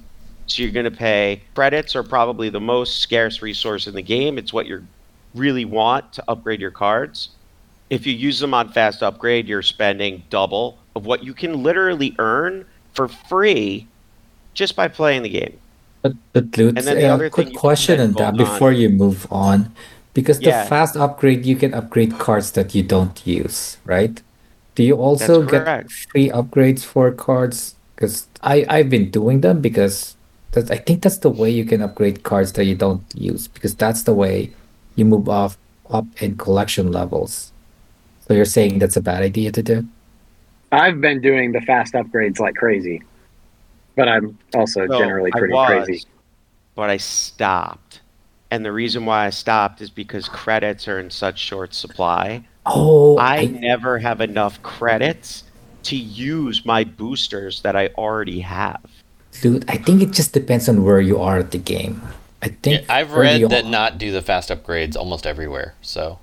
So 0.48 0.64
you're 0.64 0.72
going 0.72 0.86
to 0.86 0.92
pay 0.92 1.42
credits 1.56 1.96
are 1.96 2.04
probably 2.04 2.50
the 2.50 2.60
most 2.60 3.00
scarce 3.02 3.42
resource 3.42 3.86
in 3.88 3.94
the 3.94 4.02
game. 4.02 4.38
It's 4.38 4.54
what 4.54 4.66
you 4.66 4.86
really 5.36 5.66
want 5.66 6.14
to 6.14 6.24
upgrade 6.28 6.62
your 6.62 6.72
cards. 6.72 7.30
If 7.90 8.08
you 8.08 8.14
use 8.14 8.40
them 8.40 8.54
on 8.54 8.72
fast 8.72 9.04
upgrade, 9.04 9.48
you're 9.48 9.62
spending 9.62 10.24
double 10.30 10.78
of 10.96 11.06
what 11.06 11.24
you 11.24 11.34
can 11.34 11.64
literally 11.64 12.16
earn 12.18 12.66
for 12.94 13.08
free 13.08 13.88
just 14.54 14.76
by 14.76 14.88
playing 14.88 15.24
the 15.24 15.30
game. 15.30 15.58
But, 16.02 16.14
but 16.34 16.58
Lutz, 16.58 16.78
And 16.78 16.88
then 16.88 16.98
the 16.98 17.08
other 17.08 17.30
quick 17.30 17.54
question 17.54 18.00
on 18.00 18.14
that 18.14 18.18
vote 18.18 18.28
on- 18.28 18.38
before 18.38 18.72
you 18.72 18.90
move 18.90 19.28
on. 19.32 19.72
Because 20.14 20.40
the 20.40 20.50
Yeah. 20.50 20.66
fast 20.66 20.98
upgrade, 20.98 21.46
you 21.46 21.56
can 21.56 21.74
upgrade 21.76 22.18
cards 22.18 22.52
that 22.54 22.74
you 22.74 22.82
don't 22.82 23.22
use, 23.28 23.78
right? 23.86 24.20
Do 24.74 24.82
you 24.84 24.96
also 24.96 25.44
get 25.44 25.92
free 25.92 26.30
upgrades 26.30 26.84
for 26.84 27.12
cards? 27.12 27.76
Because 27.96 28.28
I 28.42 28.66
I've 28.68 28.90
been 28.90 29.12
doing 29.12 29.42
them 29.42 29.62
because 29.62 30.17
that's, 30.60 30.72
I 30.72 30.78
think 30.78 31.04
that's 31.04 31.20
the 31.20 31.30
way 31.30 31.50
you 31.50 31.66
can 31.66 31.82
upgrade 31.82 32.24
cards 32.24 32.54
that 32.54 32.66
you 32.66 32.76
don't 32.76 33.04
use 33.16 33.48
because 33.48 33.76
that's 33.76 34.04
the 34.04 34.14
way 34.14 34.52
you 34.96 35.06
move 35.06 35.30
off 35.30 35.58
up 35.90 36.06
in 36.22 36.38
collection 36.38 36.92
levels. 36.92 37.52
So 38.28 38.34
you're 38.34 38.46
saying 38.46 38.80
that's 38.80 38.98
a 38.98 39.02
bad 39.02 39.24
idea 39.24 39.52
to 39.54 39.64
do? 39.64 39.88
I've 40.72 41.00
been 41.02 41.22
doing 41.22 41.52
the 41.54 41.62
fast 41.62 41.94
upgrades 41.94 42.40
like 42.40 42.56
crazy, 42.56 43.04
but 43.96 44.08
I'm 44.08 44.38
also 44.54 44.88
So, 44.88 44.98
generally 44.98 45.32
I 45.34 45.40
pretty 45.40 45.54
was, 45.54 45.86
crazy. 45.86 46.04
But 46.76 46.90
I 46.90 46.98
stopped. 46.98 48.02
And 48.52 48.66
the 48.66 48.72
reason 48.72 49.06
why 49.06 49.26
I 49.26 49.30
stopped 49.32 49.82
is 49.82 49.90
because 49.90 50.30
credits 50.30 50.88
are 50.88 51.00
in 51.00 51.10
such 51.10 51.40
short 51.40 51.74
supply. 51.74 52.48
Oh, 52.66 53.18
I 53.18 53.38
I, 53.38 53.46
never 53.46 54.00
have 54.00 54.22
enough 54.22 54.62
credits 54.64 55.44
to 55.84 55.96
use 55.96 56.66
my 56.66 56.84
boosters 56.84 57.62
that 57.62 57.76
I 57.76 57.88
already 57.98 58.42
have. 58.42 58.97
Dude, 59.42 59.66
I 59.70 59.78
think 59.78 60.02
it 60.02 60.12
just 60.12 60.34
depends 60.34 60.68
on 60.70 60.84
where 60.84 61.00
you 61.02 61.20
are 61.20 61.38
at 61.40 61.52
the 61.52 61.58
game. 61.58 62.02
I 62.42 62.48
Yeah, 62.48 62.54
think 62.62 62.90
I've 62.90 63.12
early 63.14 63.22
read 63.28 63.44
on- 63.46 63.50
that 63.50 63.66
not 63.66 63.98
do 63.98 64.12
the 64.12 64.22
fast 64.22 64.50
upgrades 64.50 64.96
almost 64.96 65.26
everywhere. 65.26 65.74
So 65.82 66.20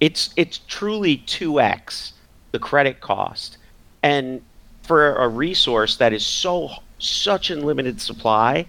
It's 0.00 0.30
it's 0.36 0.58
truly 0.66 1.18
2x 1.26 2.12
the 2.50 2.58
credit 2.58 3.00
cost. 3.00 3.56
And 4.02 4.42
for 4.82 5.14
a 5.16 5.28
resource 5.28 5.96
that 5.96 6.12
is 6.12 6.26
so 6.26 6.70
such 6.98 7.50
in 7.50 7.64
limited 7.64 8.00
supply, 8.00 8.66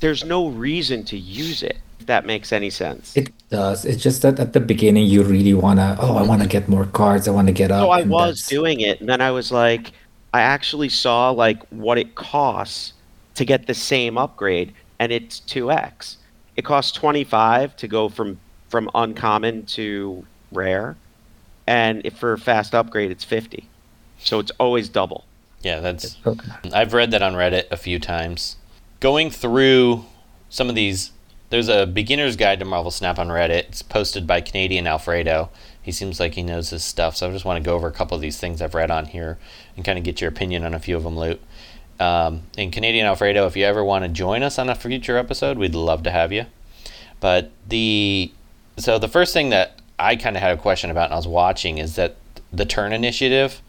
there's 0.00 0.24
no 0.24 0.48
reason 0.48 1.04
to 1.04 1.16
use 1.18 1.62
it. 1.62 1.78
If 2.00 2.06
that 2.06 2.26
makes 2.26 2.52
any 2.52 2.68
sense. 2.68 3.16
It 3.16 3.32
does. 3.48 3.86
It's 3.86 4.02
just 4.02 4.20
that 4.22 4.38
at 4.38 4.52
the 4.52 4.60
beginning 4.60 5.06
you 5.06 5.22
really 5.22 5.54
wanna. 5.54 5.96
Oh, 5.98 6.16
I 6.16 6.22
want 6.22 6.42
to 6.42 6.48
get 6.48 6.68
more 6.68 6.84
cards. 6.84 7.26
I 7.26 7.30
want 7.30 7.46
to 7.48 7.52
get 7.54 7.70
up. 7.70 7.80
So 7.82 7.90
I 7.90 8.02
was 8.02 8.36
that's- 8.42 8.48
doing 8.48 8.80
it, 8.80 9.00
and 9.00 9.08
then 9.08 9.22
I 9.22 9.30
was 9.30 9.50
like, 9.50 9.92
I 10.34 10.40
actually 10.40 10.88
saw 10.88 11.30
like 11.30 11.62
what 11.68 11.96
it 11.96 12.16
costs 12.16 12.92
to 13.36 13.44
get 13.44 13.68
the 13.68 13.74
same 13.74 14.18
upgrade, 14.18 14.74
and 14.98 15.12
it's 15.12 15.38
two 15.38 15.70
x. 15.70 16.16
It 16.56 16.64
costs 16.64 16.90
twenty 16.90 17.22
five 17.22 17.76
to 17.76 17.86
go 17.86 18.08
from 18.08 18.40
from 18.68 18.90
uncommon 18.96 19.64
to 19.66 20.26
rare, 20.50 20.96
and 21.68 22.02
if 22.04 22.16
for 22.18 22.32
a 22.32 22.38
fast 22.38 22.74
upgrade, 22.74 23.12
it's 23.12 23.22
fifty. 23.22 23.68
So 24.18 24.40
it's 24.40 24.50
always 24.58 24.88
double. 24.88 25.24
yeah, 25.62 25.78
that's 25.78 26.16
Okay. 26.26 26.50
I've 26.72 26.92
read 26.94 27.12
that 27.12 27.22
on 27.22 27.34
Reddit 27.34 27.70
a 27.70 27.76
few 27.76 28.00
times. 28.00 28.56
Going 28.98 29.30
through 29.30 30.04
some 30.48 30.68
of 30.68 30.74
these, 30.74 31.12
there's 31.50 31.68
a 31.68 31.86
beginner's 31.86 32.34
guide 32.34 32.58
to 32.58 32.64
Marvel 32.64 32.90
Snap 32.90 33.20
on 33.20 33.28
Reddit. 33.28 33.68
It's 33.68 33.82
posted 33.82 34.26
by 34.26 34.40
Canadian 34.40 34.88
Alfredo. 34.88 35.50
He 35.84 35.92
seems 35.92 36.18
like 36.18 36.34
he 36.34 36.42
knows 36.42 36.70
his 36.70 36.82
stuff, 36.82 37.14
so 37.14 37.28
I 37.28 37.32
just 37.32 37.44
want 37.44 37.62
to 37.62 37.68
go 37.68 37.74
over 37.74 37.86
a 37.86 37.92
couple 37.92 38.14
of 38.14 38.22
these 38.22 38.38
things 38.38 38.62
I've 38.62 38.74
read 38.74 38.90
on 38.90 39.04
here 39.04 39.36
and 39.76 39.84
kind 39.84 39.98
of 39.98 40.04
get 40.04 40.18
your 40.18 40.30
opinion 40.30 40.64
on 40.64 40.72
a 40.72 40.78
few 40.78 40.96
of 40.96 41.02
them, 41.02 41.14
Loot. 41.14 41.42
Um, 42.00 42.44
and 42.56 42.72
Canadian 42.72 43.06
Alfredo, 43.06 43.46
if 43.46 43.54
you 43.54 43.66
ever 43.66 43.84
want 43.84 44.02
to 44.04 44.08
join 44.08 44.42
us 44.42 44.58
on 44.58 44.70
a 44.70 44.74
future 44.74 45.18
episode, 45.18 45.58
we'd 45.58 45.74
love 45.74 46.02
to 46.04 46.10
have 46.10 46.32
you. 46.32 46.46
But 47.20 47.50
the 47.68 48.32
so 48.78 48.98
the 48.98 49.08
first 49.08 49.34
thing 49.34 49.50
that 49.50 49.78
I 49.98 50.16
kind 50.16 50.36
of 50.36 50.42
had 50.42 50.52
a 50.52 50.60
question 50.60 50.90
about, 50.90 51.04
and 51.04 51.14
I 51.14 51.16
was 51.16 51.28
watching, 51.28 51.76
is 51.76 51.96
that 51.96 52.16
the 52.50 52.64
turn 52.64 52.92
initiative. 52.94 53.60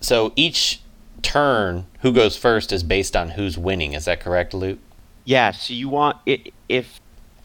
So 0.00 0.32
each 0.34 0.80
turn, 1.22 1.86
who 2.00 2.12
goes 2.12 2.36
first 2.36 2.72
is 2.72 2.82
based 2.82 3.14
on 3.14 3.30
who's 3.30 3.56
winning. 3.56 3.92
Is 3.92 4.06
that 4.06 4.18
correct, 4.18 4.54
Loot? 4.54 4.80
Yeah. 5.24 5.52
So 5.52 5.72
you 5.72 5.88
want 5.88 6.16
it 6.26 6.52
if 6.68 7.00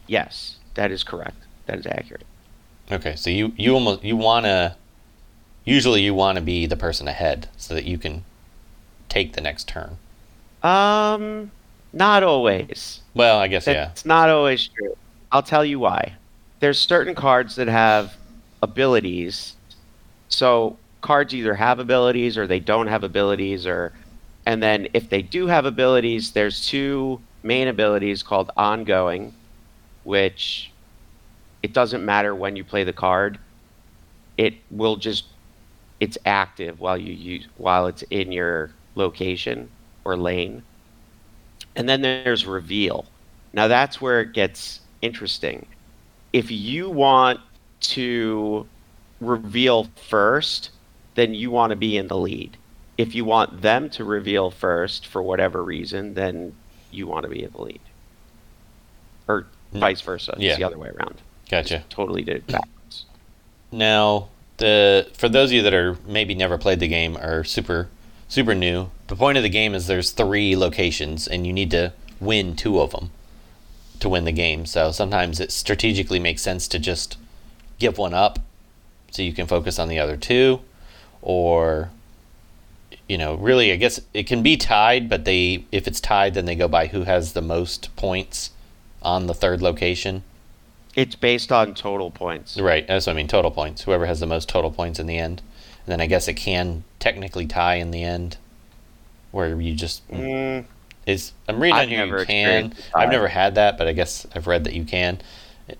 yes, 0.08 0.58
that 0.74 0.90
is 0.90 1.04
correct. 1.04 1.36
That 1.66 1.78
is 1.78 1.86
accurate. 1.86 2.24
Okay, 2.90 3.16
so 3.16 3.30
you 3.30 3.52
you 3.56 3.74
almost 3.74 4.02
you 4.02 4.16
want 4.16 4.46
to 4.46 4.76
usually 5.64 6.02
you 6.02 6.14
want 6.14 6.36
to 6.36 6.42
be 6.42 6.66
the 6.66 6.76
person 6.76 7.06
ahead 7.06 7.48
so 7.56 7.74
that 7.74 7.84
you 7.84 7.98
can 7.98 8.24
take 9.08 9.34
the 9.34 9.40
next 9.40 9.68
turn. 9.68 9.98
Um, 10.62 11.50
not 11.92 12.22
always. 12.22 13.00
Well, 13.14 13.38
I 13.38 13.48
guess 13.48 13.66
yeah. 13.66 13.90
It's 13.90 14.06
not 14.06 14.30
always 14.30 14.68
true. 14.68 14.96
I'll 15.30 15.42
tell 15.42 15.64
you 15.64 15.78
why. 15.78 16.14
There's 16.60 16.78
certain 16.78 17.14
cards 17.14 17.56
that 17.56 17.68
have 17.68 18.16
abilities. 18.62 19.54
So 20.28 20.76
cards 21.00 21.34
either 21.34 21.54
have 21.54 21.78
abilities 21.78 22.36
or 22.36 22.46
they 22.46 22.60
don't 22.60 22.88
have 22.88 23.04
abilities 23.04 23.66
or 23.66 23.92
and 24.46 24.62
then 24.62 24.88
if 24.94 25.10
they 25.10 25.20
do 25.20 25.46
have 25.46 25.66
abilities, 25.66 26.32
there's 26.32 26.66
two 26.66 27.20
main 27.42 27.68
abilities 27.68 28.22
called 28.22 28.50
ongoing, 28.56 29.34
which 30.04 30.70
it 31.62 31.72
doesn't 31.72 32.04
matter 32.04 32.34
when 32.34 32.56
you 32.56 32.64
play 32.64 32.84
the 32.84 32.92
card. 32.92 33.38
It 34.36 34.54
will 34.70 34.96
just 34.96 35.24
it's 36.00 36.16
active 36.24 36.78
while 36.78 36.96
you 36.96 37.12
use 37.12 37.46
while 37.56 37.86
it's 37.86 38.02
in 38.02 38.30
your 38.30 38.70
location 38.94 39.68
or 40.04 40.16
lane. 40.16 40.62
And 41.74 41.88
then 41.88 42.02
there's 42.02 42.46
reveal. 42.46 43.06
Now 43.52 43.68
that's 43.68 44.00
where 44.00 44.20
it 44.20 44.32
gets 44.32 44.80
interesting. 45.02 45.66
If 46.32 46.50
you 46.50 46.90
want 46.90 47.40
to 47.80 48.66
reveal 49.20 49.88
first, 50.08 50.70
then 51.14 51.34
you 51.34 51.50
want 51.50 51.70
to 51.70 51.76
be 51.76 51.96
in 51.96 52.06
the 52.06 52.16
lead. 52.16 52.56
If 52.96 53.14
you 53.14 53.24
want 53.24 53.62
them 53.62 53.90
to 53.90 54.04
reveal 54.04 54.50
first 54.50 55.06
for 55.06 55.22
whatever 55.22 55.62
reason, 55.62 56.14
then 56.14 56.54
you 56.90 57.06
want 57.06 57.24
to 57.24 57.28
be 57.28 57.42
in 57.44 57.50
the 57.52 57.62
lead. 57.62 57.80
Or 59.26 59.46
vice 59.72 60.00
versa. 60.00 60.34
Yeah. 60.38 60.50
It's 60.50 60.58
the 60.58 60.64
other 60.64 60.78
way 60.78 60.88
around. 60.88 61.20
Gotcha. 61.48 61.84
Totally 61.88 62.22
did 62.22 62.36
it 62.36 62.46
backwards. 62.46 63.04
Now, 63.72 64.28
the 64.58 65.08
for 65.14 65.28
those 65.28 65.50
of 65.50 65.54
you 65.54 65.62
that 65.62 65.74
are 65.74 65.96
maybe 66.06 66.34
never 66.34 66.58
played 66.58 66.80
the 66.80 66.88
game 66.88 67.16
or 67.16 67.44
super 67.44 67.88
super 68.28 68.54
new, 68.54 68.90
the 69.06 69.16
point 69.16 69.38
of 69.38 69.42
the 69.42 69.48
game 69.48 69.74
is 69.74 69.86
there's 69.86 70.10
three 70.10 70.54
locations 70.54 71.26
and 71.26 71.46
you 71.46 71.52
need 71.52 71.70
to 71.70 71.92
win 72.20 72.54
two 72.54 72.80
of 72.80 72.90
them 72.90 73.10
to 74.00 74.08
win 74.08 74.24
the 74.24 74.32
game. 74.32 74.66
So 74.66 74.92
sometimes 74.92 75.40
it 75.40 75.50
strategically 75.50 76.18
makes 76.18 76.42
sense 76.42 76.68
to 76.68 76.78
just 76.78 77.16
give 77.78 77.98
one 77.98 78.14
up 78.14 78.38
so 79.10 79.22
you 79.22 79.32
can 79.32 79.46
focus 79.46 79.78
on 79.78 79.88
the 79.88 79.98
other 79.98 80.16
two 80.16 80.60
or 81.22 81.90
you 83.08 83.16
know, 83.16 83.34
really 83.36 83.72
I 83.72 83.76
guess 83.76 84.00
it 84.12 84.26
can 84.26 84.42
be 84.42 84.58
tied, 84.58 85.08
but 85.08 85.24
they 85.24 85.64
if 85.72 85.88
it's 85.88 86.00
tied 86.00 86.34
then 86.34 86.44
they 86.44 86.54
go 86.54 86.68
by 86.68 86.88
who 86.88 87.04
has 87.04 87.32
the 87.32 87.42
most 87.42 87.94
points 87.96 88.50
on 89.02 89.26
the 89.26 89.34
third 89.34 89.62
location. 89.62 90.22
It's 90.98 91.14
based 91.16 91.50
on 91.50 91.74
total 91.74 92.10
points. 92.10 92.60
Right, 92.60 92.86
that's 92.86 93.06
what 93.06 93.12
I 93.12 93.16
mean. 93.16 93.28
Total 93.28 93.50
points. 93.50 93.82
Whoever 93.84 94.04
has 94.06 94.20
the 94.20 94.26
most 94.26 94.48
total 94.50 94.70
points 94.70 94.98
in 94.98 95.06
the 95.06 95.16
end, 95.18 95.40
and 95.86 95.92
then 95.92 96.00
I 96.00 96.06
guess 96.06 96.28
it 96.28 96.34
can 96.34 96.84
technically 96.98 97.46
tie 97.46 97.76
in 97.76 97.90
the 97.90 98.02
end, 98.04 98.36
where 99.30 99.60
you 99.60 99.74
just 99.74 100.02
Mm, 100.10 100.66
is. 101.06 101.32
I'm 101.48 101.60
reading 101.62 101.78
I've 101.78 101.84
on 101.84 101.88
here 101.88 102.04
never 102.06 102.18
you 102.20 102.26
can. 102.26 102.70
experienced 102.70 102.78
a 102.78 102.82
tie. 102.82 103.04
I've 103.04 103.10
never 103.10 103.28
had 103.28 103.54
that, 103.56 103.78
but 103.78 103.86
I 103.88 103.92
guess 103.92 104.26
I've 104.34 104.46
read 104.46 104.64
that 104.64 104.74
you 104.74 104.84
can. 104.84 105.20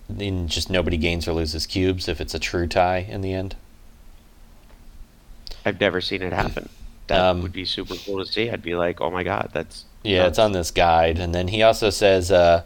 Then 0.09 0.49
just 0.49 0.71
nobody 0.71 0.97
gains 0.99 1.27
or 1.29 1.33
loses 1.33 1.67
cubes 1.67 2.09
if 2.09 2.21
it's 2.21 2.35
a 2.35 2.39
true 2.39 2.67
tie 2.67 2.99
in 2.99 3.21
the 3.23 3.33
end. 3.33 3.57
I've 5.65 5.81
never 5.81 6.01
seen 6.01 6.23
it 6.23 6.33
happen. 6.33 6.69
That 7.07 7.31
Um, 7.31 7.41
would 7.41 7.53
be 7.53 7.65
super 7.65 7.97
cool 7.97 8.25
to 8.25 8.31
see. 8.31 8.51
I'd 8.51 8.63
be 8.63 8.75
like, 8.75 9.01
oh 9.01 9.11
my 9.11 9.23
god, 9.23 9.51
that's 9.53 9.87
Yeah, 10.03 10.27
it's 10.27 10.39
on 10.39 10.53
this 10.53 10.71
guide, 10.71 11.19
and 11.19 11.35
then 11.35 11.49
he 11.49 11.63
also 11.63 11.91
says 11.91 12.31
uh, 12.31 12.63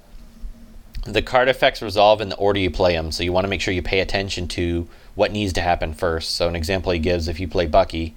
the 1.04 1.22
card 1.22 1.48
effects 1.48 1.82
resolve 1.82 2.20
in 2.20 2.28
the 2.28 2.36
order 2.36 2.60
you 2.60 2.70
play 2.70 2.94
them. 2.94 3.12
So 3.12 3.22
you 3.22 3.32
want 3.32 3.44
to 3.44 3.48
make 3.48 3.60
sure 3.60 3.74
you 3.74 3.82
pay 3.82 4.00
attention 4.00 4.48
to 4.48 4.88
what 5.14 5.32
needs 5.32 5.52
to 5.54 5.60
happen 5.60 5.94
first. 5.94 6.36
So 6.36 6.48
an 6.48 6.56
example 6.56 6.92
he 6.92 6.98
gives: 6.98 7.28
if 7.28 7.40
you 7.40 7.48
play 7.48 7.66
Bucky, 7.66 8.14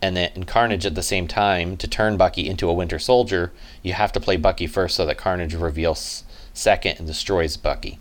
and 0.00 0.16
then 0.16 0.44
Carnage 0.44 0.86
at 0.86 0.94
the 0.94 1.02
same 1.02 1.28
time 1.28 1.76
to 1.76 1.86
turn 1.86 2.16
Bucky 2.16 2.48
into 2.48 2.68
a 2.68 2.72
Winter 2.72 2.98
Soldier, 2.98 3.52
you 3.82 3.92
have 3.92 4.12
to 4.12 4.20
play 4.20 4.36
Bucky 4.36 4.66
first 4.66 4.96
so 4.96 5.06
that 5.06 5.18
Carnage 5.18 5.54
reveals 5.54 6.24
second 6.54 6.98
and 6.98 7.06
destroys 7.06 7.56
Bucky. 7.56 7.98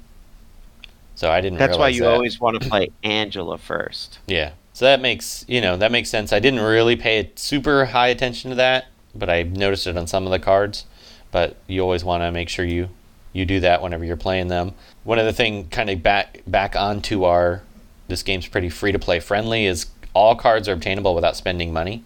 So 1.15 1.29
I 1.29 1.41
didn't. 1.41 1.59
that's 1.59 1.77
why 1.77 1.89
you 1.89 2.01
that. 2.01 2.11
always 2.11 2.39
want 2.39 2.61
to 2.61 2.67
play 2.67 2.89
Angela 3.03 3.57
first. 3.57 4.19
Yeah. 4.25 4.53
So 4.73 4.85
that 4.85 5.01
makes 5.01 5.45
you 5.47 5.61
know 5.61 5.77
that 5.77 5.91
makes 5.91 6.09
sense. 6.09 6.31
I 6.31 6.39
didn't 6.39 6.61
really 6.61 6.95
pay 6.95 7.31
super 7.35 7.85
high 7.85 8.07
attention 8.07 8.49
to 8.49 8.55
that, 8.55 8.85
but 9.13 9.29
I 9.29 9.43
noticed 9.43 9.85
it 9.85 9.97
on 9.97 10.07
some 10.07 10.25
of 10.25 10.31
the 10.31 10.39
cards. 10.39 10.85
But 11.31 11.57
you 11.67 11.81
always 11.81 12.03
want 12.03 12.23
to 12.23 12.31
make 12.31 12.49
sure 12.49 12.65
you 12.65 12.89
you 13.33 13.45
do 13.45 13.59
that 13.61 13.81
whenever 13.81 14.03
you're 14.03 14.17
playing 14.17 14.47
them. 14.47 14.73
One 15.03 15.19
other 15.19 15.31
thing, 15.31 15.67
kind 15.69 15.89
of 15.89 16.03
back 16.03 16.41
back 16.45 16.75
onto 16.75 17.23
our 17.23 17.63
this 18.07 18.23
game's 18.23 18.47
pretty 18.47 18.69
free 18.69 18.91
to 18.91 18.99
play 18.99 19.19
friendly 19.19 19.65
is 19.65 19.87
all 20.13 20.35
cards 20.35 20.67
are 20.67 20.73
obtainable 20.73 21.15
without 21.15 21.37
spending 21.37 21.71
money. 21.71 22.03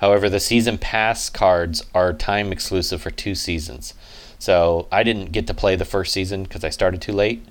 However, 0.00 0.28
the 0.28 0.40
season 0.40 0.76
pass 0.76 1.30
cards 1.30 1.82
are 1.94 2.12
time 2.12 2.52
exclusive 2.52 3.00
for 3.00 3.10
two 3.10 3.34
seasons. 3.34 3.94
So 4.38 4.86
I 4.92 5.02
didn't 5.02 5.32
get 5.32 5.46
to 5.46 5.54
play 5.54 5.74
the 5.76 5.86
first 5.86 6.12
season 6.12 6.42
because 6.42 6.62
I 6.62 6.68
started 6.68 7.00
too 7.00 7.12
late. 7.12 7.42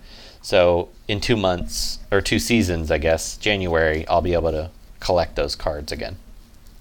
So 0.41 0.89
in 1.08 1.20
two 1.20 1.36
months 1.36 1.98
or 2.12 2.22
two 2.22 2.38
seasons, 2.38 2.91
I 2.91 3.00
guess 3.00 3.38
January, 3.38 4.08
I'll 4.08 4.22
be 4.22 4.34
able 4.34 4.51
to 4.51 4.70
collect 5.00 5.36
those 5.36 5.55
cards 5.55 5.91
again. 5.91 6.17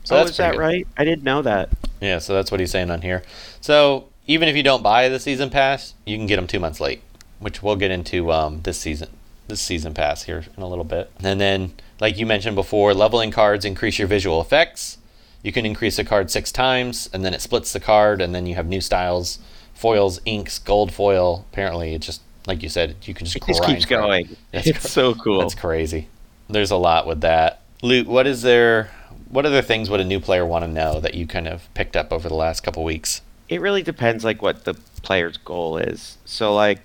So 0.05 0.15
oh, 0.15 0.19
that's 0.19 0.33
is 0.33 0.37
that 0.37 0.53
good. 0.53 0.61
right? 0.61 0.87
I 0.99 1.05
didn't 1.05 1.25
know 1.25 1.41
that. 1.41 1.71
Yeah, 2.03 2.19
so 2.19 2.35
that's 2.35 2.51
what 2.51 2.61
he's 2.61 2.71
saying 2.71 2.91
on 2.91 3.01
here. 3.01 3.23
So 3.63 4.09
even 4.27 4.49
if 4.49 4.57
you 4.57 4.63
don't 4.63 4.83
buy 4.83 5.09
the 5.09 5.21
season 5.21 5.51
pass, 5.51 5.95
you 6.05 6.17
can 6.17 6.27
get 6.27 6.37
them 6.37 6.47
two 6.47 6.61
months 6.61 6.81
late, 6.81 7.03
which 7.39 7.63
we'll 7.63 7.77
get 7.77 7.91
into 7.91 8.33
um, 8.33 8.63
this 8.63 8.79
season, 8.79 9.09
this 9.49 9.61
season 9.61 9.95
pass 9.95 10.23
here 10.25 10.45
in 10.57 10.63
a 10.63 10.69
little 10.69 10.85
bit. 10.85 11.11
And 11.23 11.41
then, 11.41 11.73
like 12.01 12.19
you 12.19 12.27
mentioned 12.27 12.57
before, 12.57 12.95
leveling 12.95 13.31
cards 13.31 13.65
increase 13.65 13.99
your 13.99 14.09
visual 14.09 14.41
effects. 14.41 14.99
You 15.43 15.53
can 15.53 15.67
increase 15.67 15.99
a 15.99 16.05
card 16.05 16.31
six 16.31 16.51
times, 16.51 17.11
and 17.13 17.25
then 17.25 17.35
it 17.35 17.43
splits 17.43 17.73
the 17.73 17.81
card, 17.81 18.23
and 18.23 18.35
then 18.35 18.47
you 18.47 18.55
have 18.55 18.67
new 18.67 18.81
styles, 18.81 19.39
foils, 19.75 20.21
inks, 20.25 20.59
gold 20.59 20.93
foil. 20.93 21.45
Apparently, 21.53 21.95
it 21.95 22.01
just 22.01 22.23
like 22.47 22.63
you 22.63 22.69
said, 22.69 22.97
you 23.03 23.13
can 23.15 23.27
just 23.27 23.37
It 23.37 23.47
just 23.47 23.65
keeps 23.65 23.85
it. 23.85 23.89
going. 23.89 24.37
That's 24.53 24.67
it's 24.67 24.81
cr- 24.81 24.89
so 24.89 25.15
cool. 25.15 25.41
That's 25.41 25.55
crazy. 25.55 26.09
There's 26.49 26.71
a 26.71 26.77
lot 26.77 27.07
with 27.07 27.21
that. 27.23 27.61
Loot, 27.83 28.07
what 28.07 28.27
is 28.27 28.43
there? 28.43 28.91
what 29.29 29.45
other 29.47 29.63
things 29.63 29.91
would 29.91 30.01
a 30.01 30.05
new 30.05 30.21
player 30.21 30.47
want 30.47 30.65
to 30.65 30.71
know 30.71 31.01
that 31.01 31.15
you 31.15 31.27
kind 31.27 31.49
of 31.49 31.69
picked 31.75 31.97
up 31.97 32.13
over 32.13 32.29
the 32.29 32.35
last 32.35 32.61
couple 32.61 32.85
weeks? 32.85 33.21
It 33.49 33.61
really 33.61 33.83
depends 33.83 34.25
like 34.25 34.43
what 34.43 34.65
the 34.65 34.75
player's 35.03 35.37
goal 35.37 35.79
is. 35.79 36.19
So 36.25 36.55
like 36.55 36.81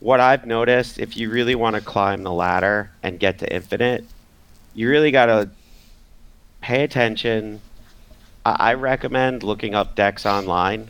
what 0.00 0.20
I've 0.20 0.46
noticed 0.46 0.98
if 0.98 1.16
you 1.16 1.30
really 1.30 1.54
want 1.54 1.76
to 1.76 1.82
climb 1.82 2.22
the 2.22 2.32
ladder 2.32 2.90
and 3.02 3.18
get 3.18 3.38
to 3.40 3.52
infinite, 3.52 4.04
you 4.74 4.88
really 4.88 5.10
got 5.10 5.26
to 5.26 5.50
pay 6.60 6.82
attention. 6.84 7.60
I, 8.44 8.56
I 8.58 8.74
recommend 8.74 9.42
looking 9.42 9.74
up 9.74 9.94
decks 9.94 10.24
online 10.26 10.88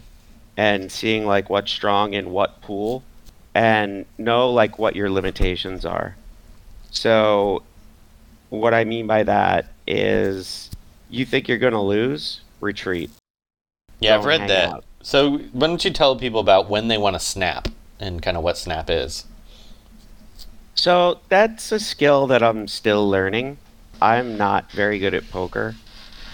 and 0.57 0.93
seeing 0.93 1.27
like 1.27 1.51
what's 1.51 1.71
strong 1.71 2.15
in 2.15 2.31
what 2.31 2.61
pool 2.61 3.03
and 3.55 4.07
know 4.19 4.51
like 4.51 4.79
what 4.79 4.97
your 4.97 5.11
limitations 5.11 5.85
are. 5.85 6.17
So 6.91 7.63
what 8.51 8.75
I 8.75 8.85
mean 8.85 9.07
by 9.07 9.23
that 9.25 9.73
is 9.87 10.71
you 11.11 11.25
think 11.25 11.49
you're 11.49 11.59
going 11.59 11.73
to 11.73 11.81
lose, 11.81 12.41
retreat. 12.61 13.11
Yeah, 14.03 14.17
I've 14.17 14.25
read 14.25 14.49
that. 14.49 14.69
out. 14.71 14.85
So 15.03 15.39
why 15.39 15.67
don't 15.67 15.85
you 15.85 15.91
tell 15.91 16.17
people 16.17 16.41
about 16.41 16.69
when 16.69 16.89
they 16.89 16.99
want 16.99 17.15
to 17.15 17.21
snap 17.21 17.69
and 17.99 18.23
kind 18.23 18.37
of 18.37 18.43
what 18.43 18.57
snap 18.59 18.91
is? 18.91 19.27
So 20.75 21.21
that's 21.29 21.71
a 21.73 21.79
skill 21.79 22.27
that 22.29 22.43
I'm 22.43 22.67
still 22.67 23.09
learning. 23.09 23.59
I'm 24.01 24.37
not 24.37 24.71
very 24.73 24.99
good 24.99 25.15
at 25.15 25.31
poker, 25.31 25.77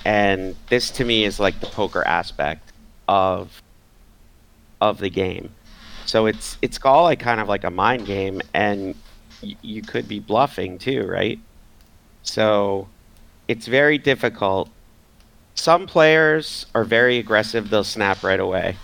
and 0.04 0.56
this 0.68 0.90
to 0.92 1.04
me 1.04 1.24
is 1.24 1.38
like 1.38 1.60
the 1.60 1.66
poker 1.66 2.06
aspect 2.06 2.72
of 3.06 3.62
of 4.80 4.98
the 4.98 5.10
game. 5.10 5.50
So 6.06 6.26
it's 6.26 6.56
it's 6.62 6.78
all 6.84 7.04
like 7.04 7.20
kind 7.20 7.40
of 7.40 7.48
like 7.48 7.64
a 7.64 7.70
mind 7.70 8.06
game, 8.06 8.40
and 8.54 8.94
y- 9.42 9.56
you 9.60 9.82
could 9.82 10.08
be 10.08 10.18
bluffing 10.18 10.78
too, 10.78 11.06
right? 11.06 11.38
So 12.22 12.88
it's 13.48 13.66
very 13.66 13.98
difficult. 13.98 14.70
Some 15.58 15.88
players 15.88 16.66
are 16.72 16.84
very 16.84 17.18
aggressive; 17.18 17.68
they'll 17.68 17.82
snap 17.82 18.22
right 18.22 18.38
away. 18.38 18.76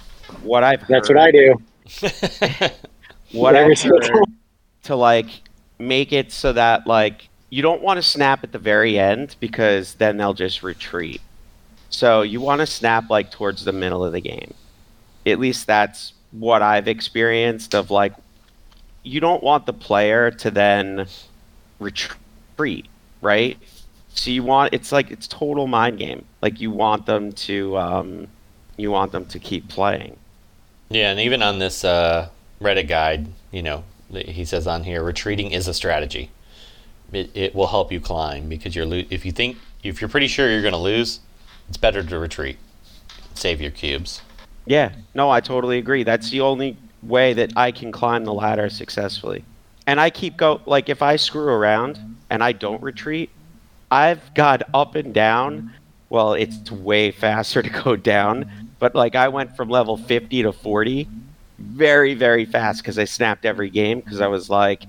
What 0.42 0.64
I've 0.64 0.84
That's 0.88 1.08
heard, 1.08 1.16
what 1.16 1.22
I 1.22 1.30
do. 1.30 1.54
what 3.32 3.54
I've 3.54 3.80
heard 3.80 4.10
to 4.82 4.96
like 4.96 5.28
make 5.78 6.12
it 6.12 6.32
so 6.32 6.52
that 6.52 6.88
like 6.88 7.28
you 7.50 7.62
don't 7.62 7.80
want 7.80 7.98
to 7.98 8.02
snap 8.02 8.42
at 8.42 8.50
the 8.50 8.58
very 8.58 8.98
end 8.98 9.36
because 9.38 9.94
then 9.94 10.16
they'll 10.16 10.34
just 10.34 10.64
retreat. 10.64 11.20
So 11.90 12.22
you 12.22 12.40
want 12.40 12.60
to 12.60 12.66
snap 12.66 13.08
like 13.08 13.30
towards 13.30 13.64
the 13.64 13.72
middle 13.72 14.04
of 14.04 14.12
the 14.12 14.20
game. 14.20 14.52
At 15.24 15.38
least 15.38 15.68
that's 15.68 16.12
what 16.32 16.60
I've 16.60 16.88
experienced 16.88 17.76
of 17.76 17.92
like 17.92 18.14
you 19.04 19.20
don't 19.20 19.44
want 19.44 19.66
the 19.66 19.72
player 19.72 20.32
to 20.32 20.50
then 20.50 21.06
retreat, 21.78 22.86
right? 23.20 23.58
So 24.14 24.30
you 24.30 24.42
want 24.42 24.72
it's 24.72 24.92
like 24.92 25.10
it's 25.10 25.26
total 25.26 25.66
mind 25.66 25.98
game. 25.98 26.24
Like 26.40 26.60
you 26.60 26.70
want 26.70 27.06
them 27.06 27.32
to 27.32 27.76
um 27.76 28.28
you 28.76 28.90
want 28.90 29.12
them 29.12 29.26
to 29.26 29.38
keep 29.38 29.68
playing. 29.68 30.16
Yeah, 30.88 31.10
and 31.10 31.20
even 31.20 31.42
on 31.42 31.58
this 31.58 31.84
uh, 31.84 32.28
Reddit 32.60 32.88
guide, 32.88 33.28
you 33.50 33.62
know, 33.62 33.84
he 34.12 34.44
says 34.44 34.66
on 34.66 34.84
here, 34.84 35.02
retreating 35.02 35.50
is 35.50 35.66
a 35.66 35.74
strategy. 35.74 36.30
It, 37.12 37.30
it 37.34 37.54
will 37.54 37.68
help 37.68 37.92
you 37.92 38.00
climb 38.00 38.48
because 38.48 38.74
you're 38.74 38.86
lo- 38.86 39.04
if 39.10 39.24
you 39.24 39.32
think 39.32 39.56
if 39.82 40.00
you're 40.00 40.08
pretty 40.08 40.28
sure 40.28 40.50
you're 40.50 40.62
going 40.62 40.72
to 40.72 40.78
lose, 40.78 41.20
it's 41.68 41.76
better 41.76 42.02
to 42.02 42.18
retreat, 42.18 42.58
save 43.34 43.60
your 43.60 43.70
cubes. 43.70 44.22
Yeah, 44.66 44.92
no, 45.14 45.30
I 45.30 45.40
totally 45.40 45.78
agree. 45.78 46.02
That's 46.02 46.30
the 46.30 46.40
only 46.40 46.76
way 47.02 47.34
that 47.34 47.52
I 47.56 47.70
can 47.70 47.92
climb 47.92 48.24
the 48.24 48.32
ladder 48.32 48.68
successfully. 48.70 49.44
And 49.86 50.00
I 50.00 50.10
keep 50.10 50.36
go 50.36 50.60
like 50.66 50.88
if 50.88 51.02
I 51.02 51.16
screw 51.16 51.48
around 51.48 52.16
and 52.30 52.42
I 52.42 52.52
don't 52.52 52.82
retreat, 52.82 53.30
I've 53.94 54.34
got 54.34 54.62
up 54.74 54.96
and 54.96 55.14
down. 55.14 55.72
Well, 56.10 56.34
it's 56.34 56.68
way 56.68 57.12
faster 57.12 57.62
to 57.62 57.70
go 57.84 57.94
down, 57.94 58.50
but 58.80 58.96
like 58.96 59.14
I 59.14 59.28
went 59.28 59.56
from 59.56 59.68
level 59.68 59.96
50 59.96 60.42
to 60.42 60.52
40 60.52 61.08
very 61.56 62.14
very 62.14 62.44
fast 62.44 62.82
cuz 62.82 62.98
I 62.98 63.04
snapped 63.04 63.46
every 63.46 63.70
game 63.70 64.02
cuz 64.02 64.20
I 64.20 64.26
was 64.26 64.50
like 64.50 64.82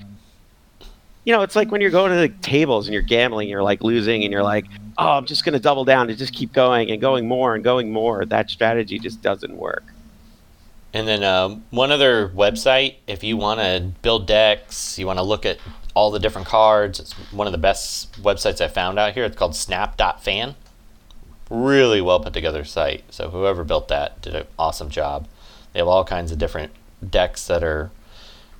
you 1.24 1.34
know, 1.34 1.42
it's 1.44 1.56
like 1.56 1.72
when 1.72 1.82
you're 1.82 1.92
going 1.92 2.12
to 2.12 2.18
the 2.18 2.30
tables 2.42 2.88
and 2.88 2.94
you're 2.94 3.04
gambling, 3.04 3.50
you're 3.50 3.64
like 3.64 3.84
losing 3.84 4.24
and 4.24 4.32
you're 4.32 4.44
like, 4.44 4.66
"Oh, 4.98 5.10
I'm 5.10 5.26
just 5.26 5.44
going 5.44 5.54
to 5.54 5.60
double 5.60 5.84
down 5.84 6.08
and 6.08 6.18
just 6.18 6.34
keep 6.34 6.54
going 6.54 6.92
and 6.92 7.02
going 7.02 7.28
more 7.28 7.56
and 7.56 7.64
going 7.64 7.92
more." 7.92 8.26
That 8.26 8.50
strategy 8.52 9.00
just 9.00 9.24
doesn't 9.24 9.58
work. 9.58 9.84
And 10.94 11.08
then 11.08 11.24
um, 11.24 11.64
one 11.72 11.92
other 11.92 12.30
website, 12.30 12.98
if 13.08 13.24
you 13.24 13.38
want 13.38 13.60
to 13.60 13.92
build 14.04 14.28
decks, 14.28 15.00
you 15.00 15.08
want 15.08 15.18
to 15.18 15.24
look 15.24 15.48
at 15.48 15.58
all 15.96 16.12
the 16.12 16.20
different 16.20 16.48
cards. 16.48 17.00
It's 17.00 17.14
one 17.32 17.48
of 17.48 17.54
the 17.54 17.58
best 17.58 18.22
websites 18.22 18.62
I 18.62 18.68
found 18.68 19.00
out 19.00 19.14
here. 19.14 19.24
It's 19.24 19.36
called 19.36 19.56
Snap.fan. 19.56 20.56
Really 21.50 22.02
well 22.02 22.20
put 22.20 22.34
together 22.34 22.64
site. 22.64 23.04
So 23.12 23.30
whoever 23.30 23.64
built 23.64 23.88
that 23.88 24.22
did 24.22 24.36
an 24.36 24.46
awesome 24.60 24.90
job. 24.90 25.28
They 25.74 25.80
have 25.80 25.88
all 25.88 26.04
kinds 26.04 26.32
of 26.32 26.38
different 26.38 26.72
decks 27.08 27.48
that 27.48 27.64
are, 27.64 27.92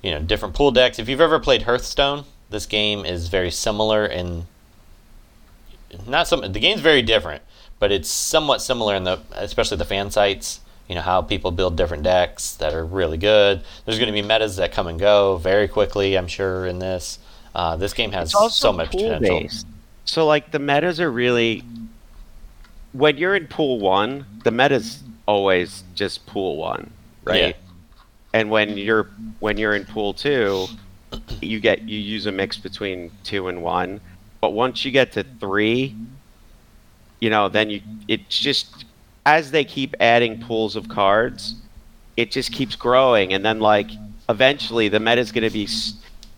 you 0.02 0.10
know, 0.10 0.20
different 0.20 0.54
pool 0.54 0.70
decks. 0.70 0.98
If 0.98 1.08
you've 1.08 1.20
ever 1.20 1.38
played 1.38 1.62
Hearthstone, 1.62 2.24
this 2.50 2.66
game 2.66 3.04
is 3.04 3.28
very 3.28 3.50
similar 3.50 4.06
in 4.06 4.46
not 6.06 6.28
some 6.28 6.40
the 6.40 6.60
game's 6.60 6.80
very 6.80 7.02
different, 7.02 7.42
but 7.78 7.92
it's 7.92 8.08
somewhat 8.08 8.60
similar 8.60 8.94
in 8.94 9.04
the 9.04 9.20
especially 9.32 9.76
the 9.76 9.84
fan 9.84 10.10
sites. 10.10 10.60
You 10.88 10.94
know 10.94 11.00
how 11.00 11.22
people 11.22 11.50
build 11.50 11.76
different 11.76 12.04
decks 12.04 12.54
that 12.56 12.72
are 12.72 12.84
really 12.84 13.18
good. 13.18 13.62
There's 13.84 13.98
going 13.98 14.06
to 14.06 14.12
be 14.12 14.26
metas 14.26 14.56
that 14.56 14.72
come 14.72 14.86
and 14.86 15.00
go 15.00 15.36
very 15.36 15.66
quickly. 15.66 16.16
I'm 16.16 16.28
sure 16.28 16.66
in 16.66 16.78
this. 16.78 17.18
Uh, 17.56 17.74
this 17.74 17.94
game 17.94 18.12
has 18.12 18.34
so 18.50 18.70
much 18.70 18.90
potential. 18.90 19.40
based. 19.40 19.66
So 20.04 20.26
like 20.26 20.52
the 20.52 20.58
metas 20.58 21.00
are 21.00 21.10
really 21.10 21.64
when 22.92 23.16
you're 23.16 23.34
in 23.34 23.46
pool 23.46 23.80
one, 23.80 24.26
the 24.44 24.50
meta's 24.50 25.02
always 25.24 25.82
just 25.94 26.26
pool 26.26 26.58
one, 26.58 26.90
right? 27.24 27.56
Yeah. 27.56 27.62
And 28.34 28.50
when 28.50 28.76
you're 28.76 29.08
when 29.40 29.56
you're 29.56 29.74
in 29.74 29.86
pool 29.86 30.12
two, 30.12 30.66
you 31.40 31.58
get 31.58 31.80
you 31.80 31.98
use 31.98 32.26
a 32.26 32.32
mix 32.32 32.58
between 32.58 33.10
two 33.24 33.48
and 33.48 33.62
one. 33.62 34.02
But 34.42 34.50
once 34.50 34.84
you 34.84 34.90
get 34.90 35.12
to 35.12 35.24
three, 35.40 35.96
you 37.20 37.30
know, 37.30 37.48
then 37.48 37.70
you 37.70 37.80
it's 38.06 38.38
just 38.38 38.84
as 39.24 39.50
they 39.50 39.64
keep 39.64 39.94
adding 39.98 40.42
pools 40.42 40.76
of 40.76 40.90
cards, 40.90 41.54
it 42.18 42.30
just 42.32 42.52
keeps 42.52 42.76
growing, 42.76 43.32
and 43.32 43.42
then 43.42 43.60
like 43.60 43.88
eventually 44.28 44.90
the 44.90 45.00
meta's 45.00 45.32
going 45.32 45.44
to 45.44 45.50
be 45.50 45.66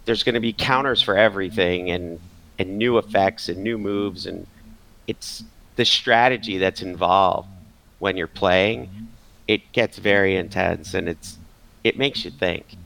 there's 0.09 0.25
going 0.25 0.35
to 0.35 0.41
be 0.41 0.53
counters 0.53 1.03
for 1.03 1.17
everything 1.17 1.91
and 1.91 2.19
and 2.59 2.77
new 2.77 2.99
effects 2.99 3.49
and 3.49 3.63
new 3.63 3.79
moves 3.79 4.27
and 4.27 4.47
it's 5.07 5.45
the 5.77 5.85
strategy 5.85 6.59
that's 6.59 6.83
involved 6.83 7.49
when 8.01 8.17
you're 8.17 8.27
playing 8.27 8.91
it 9.47 9.73
gets 9.73 9.99
very 9.99 10.37
intense 10.37 10.95
and 10.95 11.09
it's 11.09 11.39
it 11.85 11.97
makes 11.97 12.25
you 12.25 12.31
think 12.31 12.77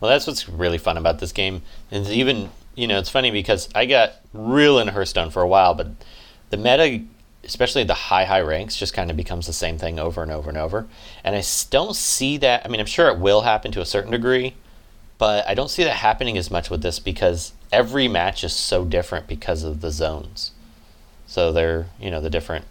Well, 0.00 0.10
that's 0.10 0.26
what's 0.26 0.48
really 0.48 0.78
fun 0.78 0.96
about 0.96 1.18
this 1.18 1.32
game. 1.32 1.62
And 1.90 2.06
even, 2.06 2.50
you 2.76 2.86
know, 2.86 2.98
it's 2.98 3.10
funny 3.10 3.30
because 3.30 3.68
I 3.74 3.86
got 3.86 4.12
real 4.32 4.78
into 4.78 4.92
Hearthstone 4.92 5.30
for 5.30 5.42
a 5.42 5.48
while, 5.48 5.74
but 5.74 5.88
the 6.50 6.56
meta, 6.56 7.02
especially 7.44 7.84
the 7.84 7.94
high, 7.94 8.24
high 8.24 8.40
ranks, 8.40 8.76
just 8.76 8.94
kind 8.94 9.10
of 9.10 9.16
becomes 9.16 9.46
the 9.46 9.52
same 9.52 9.78
thing 9.78 9.98
over 9.98 10.22
and 10.22 10.30
over 10.30 10.48
and 10.48 10.58
over. 10.58 10.86
And 11.24 11.34
i 11.34 11.42
don't 11.70 11.96
see 11.96 12.36
that. 12.38 12.64
I 12.64 12.68
mean, 12.68 12.80
I'm 12.80 12.86
sure 12.86 13.08
it 13.08 13.18
will 13.18 13.42
happen 13.42 13.72
to 13.72 13.80
a 13.80 13.86
certain 13.86 14.12
degree, 14.12 14.54
but 15.18 15.46
I 15.48 15.54
don't 15.54 15.70
see 15.70 15.84
that 15.84 15.96
happening 15.96 16.38
as 16.38 16.50
much 16.50 16.70
with 16.70 16.82
this 16.82 16.98
because 16.98 17.52
every 17.72 18.08
match 18.08 18.44
is 18.44 18.52
so 18.52 18.84
different 18.84 19.26
because 19.26 19.64
of 19.64 19.80
the 19.80 19.90
zones. 19.90 20.52
So 21.26 21.52
they're, 21.52 21.86
you 22.00 22.10
know, 22.10 22.20
the 22.20 22.30
different 22.30 22.64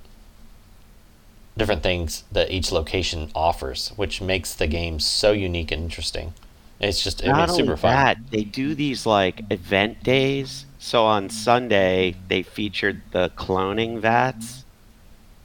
different 1.57 1.83
things 1.83 2.23
that 2.31 2.51
each 2.51 2.71
location 2.71 3.29
offers, 3.33 3.89
which 3.95 4.21
makes 4.21 4.53
the 4.53 4.67
game 4.67 4.99
so 4.99 5.31
unique 5.31 5.71
and 5.71 5.83
interesting. 5.83 6.33
It's 6.79 7.03
just 7.03 7.23
I 7.23 7.27
mean, 7.27 7.35
not 7.35 7.43
it's 7.45 7.53
only 7.53 7.63
super 7.63 7.77
fun. 7.77 7.91
that 7.91 8.17
they 8.29 8.43
do 8.43 8.75
these 8.75 9.05
like 9.05 9.41
event 9.51 10.03
days 10.03 10.65
so 10.79 11.05
on 11.05 11.29
sunday 11.29 12.15
they 12.27 12.43
featured 12.43 13.01
the 13.11 13.31
cloning 13.35 13.99
vats 13.99 14.63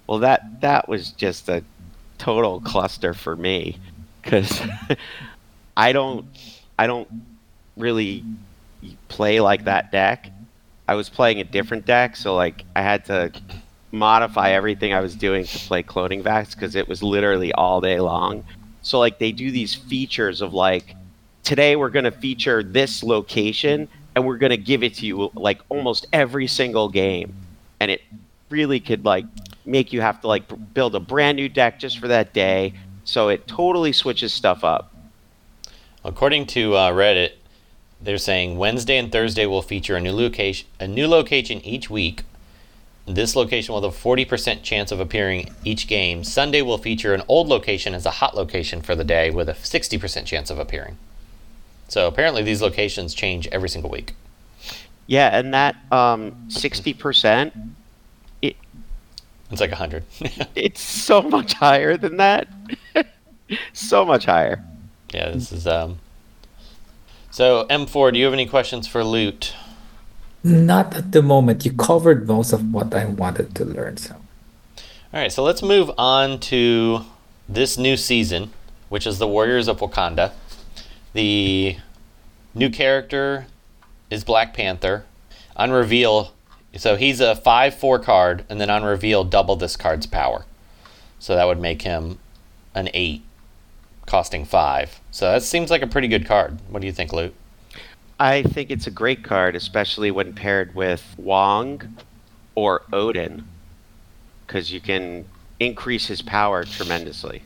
well 0.06 0.18
that 0.18 0.60
that 0.60 0.88
was 0.88 1.12
just 1.12 1.48
a 1.48 1.64
total 2.18 2.60
cluster 2.60 3.14
for 3.14 3.34
me 3.34 3.78
because 4.22 4.60
i 5.76 5.92
don't 5.92 6.26
i 6.82 6.86
don't 6.86 7.08
really 7.76 8.24
play 9.08 9.40
like 9.40 9.64
that 9.64 9.92
deck. 9.92 10.30
I 10.88 10.94
was 10.94 11.08
playing 11.08 11.40
a 11.40 11.44
different 11.44 11.86
deck 11.86 12.16
so 12.16 12.34
like 12.34 12.64
i 12.74 12.82
had 12.82 13.04
to 13.06 13.32
modify 13.92 14.50
everything 14.50 14.92
i 14.92 15.00
was 15.00 15.14
doing 15.14 15.44
to 15.44 15.58
play 15.68 15.82
cloning 15.82 16.22
vats 16.22 16.54
because 16.54 16.74
it 16.74 16.88
was 16.88 17.02
literally 17.02 17.52
all 17.52 17.80
day 17.80 18.00
long. 18.00 18.44
So 18.82 18.98
like 18.98 19.18
they 19.18 19.30
do 19.30 19.50
these 19.50 19.74
features 19.74 20.40
of 20.40 20.54
like 20.54 20.96
today 21.44 21.76
we're 21.76 21.90
going 21.90 22.04
to 22.04 22.10
feature 22.10 22.62
this 22.62 23.02
location 23.02 23.88
and 24.14 24.26
we're 24.26 24.38
going 24.38 24.50
to 24.50 24.56
give 24.56 24.82
it 24.82 24.94
to 24.94 25.06
you 25.06 25.30
like 25.34 25.60
almost 25.68 26.06
every 26.12 26.48
single 26.48 26.88
game. 26.88 27.32
And 27.78 27.90
it 27.90 28.02
really 28.50 28.80
could 28.80 29.04
like 29.04 29.24
make 29.64 29.92
you 29.92 30.00
have 30.00 30.20
to 30.22 30.26
like 30.26 30.44
build 30.74 30.94
a 30.96 31.00
brand 31.00 31.36
new 31.36 31.48
deck 31.48 31.78
just 31.78 31.98
for 32.00 32.08
that 32.08 32.32
day. 32.32 32.74
So 33.04 33.28
it 33.28 33.46
totally 33.46 33.92
switches 33.92 34.32
stuff 34.32 34.64
up 34.64 34.91
According 36.04 36.46
to 36.46 36.74
uh, 36.74 36.92
Reddit, 36.92 37.32
they're 38.00 38.18
saying 38.18 38.58
Wednesday 38.58 38.98
and 38.98 39.12
Thursday 39.12 39.46
will 39.46 39.62
feature 39.62 39.96
a 39.96 40.00
new 40.00 40.12
location, 40.12 40.66
a 40.80 40.88
new 40.88 41.06
location 41.06 41.60
each 41.64 41.88
week, 41.88 42.24
This 43.06 43.34
location 43.34 43.74
will 43.74 43.82
have 43.82 43.92
a 43.92 43.96
40% 43.96 44.62
chance 44.62 44.92
of 44.92 45.00
appearing 45.00 45.50
each 45.64 45.88
game. 45.88 46.22
Sunday 46.22 46.62
will 46.62 46.78
feature 46.78 47.14
an 47.14 47.22
old 47.26 47.48
location 47.48 47.94
as 47.94 48.06
a 48.06 48.10
hot 48.10 48.36
location 48.36 48.80
for 48.80 48.94
the 48.94 49.02
day 49.04 49.28
with 49.30 49.48
a 49.48 49.54
60% 49.54 50.24
chance 50.24 50.50
of 50.50 50.58
appearing. 50.58 50.96
So 51.88 52.06
apparently 52.06 52.42
these 52.44 52.62
locations 52.62 53.12
change 53.12 53.48
every 53.48 53.68
single 53.68 53.90
week. 53.90 54.14
Yeah, 55.08 55.36
and 55.36 55.52
that 55.52 55.74
um, 55.90 56.32
60%, 56.48 57.52
It's 58.40 59.60
like 59.60 59.70
100. 59.70 60.04
it's 60.54 60.80
so 60.80 61.22
much 61.22 61.52
higher 61.54 61.96
than 61.96 62.16
that. 62.18 62.48
so 63.72 64.04
much 64.04 64.24
higher. 64.24 64.64
Yeah, 65.12 65.30
this 65.30 65.52
is 65.52 65.66
um 65.66 65.98
So 67.30 67.66
M4, 67.70 68.12
do 68.12 68.18
you 68.18 68.24
have 68.24 68.34
any 68.34 68.46
questions 68.46 68.86
for 68.86 69.04
Loot? 69.04 69.54
Not 70.44 70.94
at 70.96 71.12
the 71.12 71.22
moment. 71.22 71.64
You 71.64 71.72
covered 71.72 72.26
most 72.26 72.52
of 72.52 72.72
what 72.72 72.92
I 72.94 73.04
wanted 73.04 73.54
to 73.54 73.64
learn. 73.64 73.96
So 73.96 74.16
All 74.16 75.20
right, 75.20 75.30
so 75.30 75.42
let's 75.42 75.62
move 75.62 75.90
on 75.96 76.40
to 76.40 77.04
this 77.48 77.78
new 77.78 77.96
season, 77.96 78.50
which 78.88 79.06
is 79.06 79.18
the 79.18 79.28
Warriors 79.28 79.68
of 79.68 79.78
Wakanda. 79.78 80.32
The 81.12 81.76
new 82.54 82.70
character 82.70 83.46
is 84.10 84.24
Black 84.24 84.54
Panther. 84.54 85.04
On 85.54 85.70
reveal, 85.70 86.32
so 86.76 86.96
he's 86.96 87.20
a 87.20 87.36
5 87.36 87.74
4 87.74 87.98
card, 87.98 88.44
and 88.48 88.60
then 88.60 88.70
on 88.70 88.82
reveal, 88.84 89.22
double 89.22 89.54
this 89.56 89.76
card's 89.76 90.06
power. 90.06 90.44
So 91.18 91.34
that 91.36 91.44
would 91.44 91.60
make 91.60 91.82
him 91.82 92.18
an 92.74 92.88
8, 92.94 93.22
costing 94.06 94.44
5. 94.44 95.00
So 95.10 95.30
that 95.30 95.42
seems 95.42 95.70
like 95.70 95.82
a 95.82 95.86
pretty 95.86 96.08
good 96.08 96.26
card. 96.26 96.58
What 96.68 96.80
do 96.80 96.86
you 96.86 96.92
think, 96.92 97.12
Loot? 97.12 97.34
I 98.18 98.42
think 98.42 98.70
it's 98.70 98.86
a 98.86 98.90
great 98.90 99.24
card, 99.24 99.56
especially 99.56 100.10
when 100.10 100.32
paired 100.32 100.74
with 100.74 101.14
Wong 101.18 101.96
or 102.54 102.82
Odin, 102.92 103.46
because 104.46 104.72
you 104.72 104.80
can 104.80 105.24
increase 105.58 106.06
his 106.06 106.22
power 106.22 106.64
tremendously. 106.64 107.42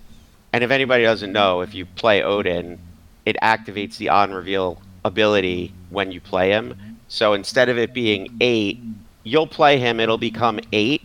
And 0.53 0.65
if 0.65 0.71
anybody 0.71 1.05
doesn't 1.05 1.33
know, 1.33 1.61
if 1.61 1.75
you 1.75 1.87
play 1.87 2.23
Odin, 2.23 2.79
it 3.25 3.37
activates 3.43 3.97
the 3.97 4.09
on 4.09 4.33
reveal 4.33 4.81
ability 5.05 5.73
when 5.91 6.13
you 6.13 6.21
play 6.21 6.51
him. 6.51 6.99
So 7.09 7.35
instead 7.35 7.69
of 7.69 7.79
it 7.79 7.95
being 7.95 8.37
eight, 8.41 8.81
you'll 9.23 9.47
play 9.47 9.79
him, 9.79 10.01
it'll 10.01 10.19
become 10.19 10.61
eight, 10.73 11.03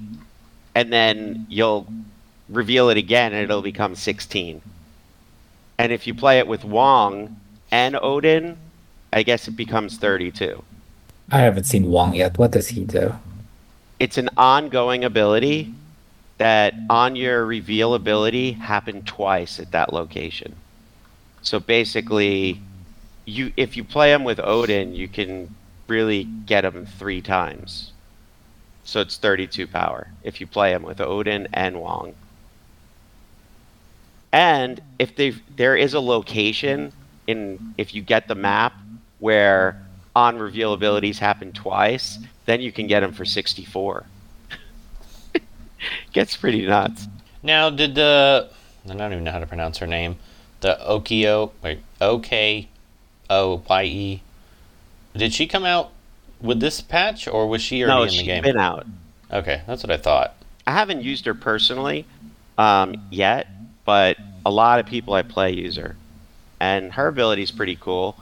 and 0.75 0.91
then 0.91 1.45
you'll 1.49 1.87
reveal 2.49 2.89
it 2.89 2.97
again, 2.97 3.33
and 3.33 3.43
it'll 3.43 3.61
become 3.61 3.95
16. 3.95 4.61
And 5.81 5.91
if 5.91 6.05
you 6.05 6.13
play 6.13 6.37
it 6.37 6.47
with 6.47 6.63
Wong 6.63 7.37
and 7.71 7.97
Odin, 7.99 8.55
I 9.11 9.23
guess 9.23 9.47
it 9.47 9.55
becomes 9.57 9.97
32. 9.97 10.63
I 11.31 11.39
haven't 11.39 11.63
seen 11.63 11.89
Wong 11.89 12.13
yet. 12.13 12.37
What 12.37 12.51
does 12.51 12.67
he 12.67 12.83
do? 12.83 13.15
It's 13.97 14.19
an 14.19 14.29
ongoing 14.37 15.03
ability 15.03 15.73
that 16.37 16.75
on 16.87 17.15
your 17.15 17.43
reveal 17.47 17.95
ability 17.95 18.51
happened 18.51 19.07
twice 19.07 19.59
at 19.59 19.71
that 19.71 19.91
location. 19.91 20.55
So 21.41 21.59
basically, 21.59 22.61
you 23.25 23.51
if 23.57 23.75
you 23.75 23.83
play 23.83 24.13
him 24.13 24.23
with 24.23 24.39
Odin, 24.39 24.93
you 24.93 25.07
can 25.07 25.55
really 25.87 26.25
get 26.25 26.63
him 26.63 26.85
three 26.85 27.21
times. 27.21 27.91
So 28.83 29.01
it's 29.01 29.17
32 29.17 29.65
power 29.65 30.09
if 30.21 30.39
you 30.39 30.45
play 30.45 30.73
him 30.73 30.83
with 30.83 31.01
Odin 31.01 31.47
and 31.53 31.81
Wong. 31.81 32.13
And 34.31 34.81
if 34.99 35.15
they 35.15 35.31
there 35.55 35.75
is 35.75 35.93
a 35.93 35.99
location 35.99 36.93
in 37.27 37.73
if 37.77 37.93
you 37.93 38.01
get 38.01 38.27
the 38.27 38.35
map 38.35 38.73
where 39.19 39.85
on 40.15 40.37
reveal 40.37 40.73
abilities 40.73 41.19
happen 41.19 41.51
twice, 41.51 42.19
then 42.45 42.61
you 42.61 42.71
can 42.71 42.87
get 42.87 43.01
them 43.01 43.13
for 43.13 43.25
64. 43.25 44.05
Gets 46.13 46.35
pretty 46.37 46.65
nuts. 46.65 47.07
Now, 47.43 47.69
did 47.69 47.95
the. 47.95 48.49
I 48.89 48.93
don't 48.93 49.11
even 49.11 49.23
know 49.23 49.31
how 49.31 49.39
to 49.39 49.45
pronounce 49.45 49.77
her 49.79 49.87
name. 49.87 50.17
The 50.61 50.77
Okio. 50.81 51.51
Wait, 51.63 51.79
O 51.99 52.19
K 52.19 52.67
O 53.29 53.61
Y 53.69 53.83
E. 53.83 54.23
Did 55.15 55.33
she 55.33 55.47
come 55.47 55.65
out 55.65 55.91
with 56.39 56.59
this 56.59 56.81
patch, 56.81 57.27
or 57.27 57.47
was 57.47 57.61
she 57.61 57.83
already 57.83 57.95
no, 57.95 58.01
in 58.03 58.07
the 58.07 58.13
she's 58.13 58.25
game? 58.25 58.43
been 58.43 58.57
out. 58.57 58.85
Okay, 59.31 59.61
that's 59.67 59.83
what 59.83 59.91
I 59.91 59.97
thought. 59.97 60.35
I 60.67 60.71
haven't 60.71 61.01
used 61.01 61.25
her 61.25 61.33
personally 61.33 62.05
um, 62.57 62.95
yet, 63.09 63.47
but 63.85 64.17
a 64.45 64.51
lot 64.51 64.79
of 64.79 64.85
people 64.85 65.13
I 65.13 65.21
play 65.21 65.51
use 65.51 65.75
her, 65.77 65.95
and 66.59 66.93
her 66.93 67.07
ability 67.07 67.43
is 67.43 67.51
pretty 67.51 67.75
cool. 67.75 68.17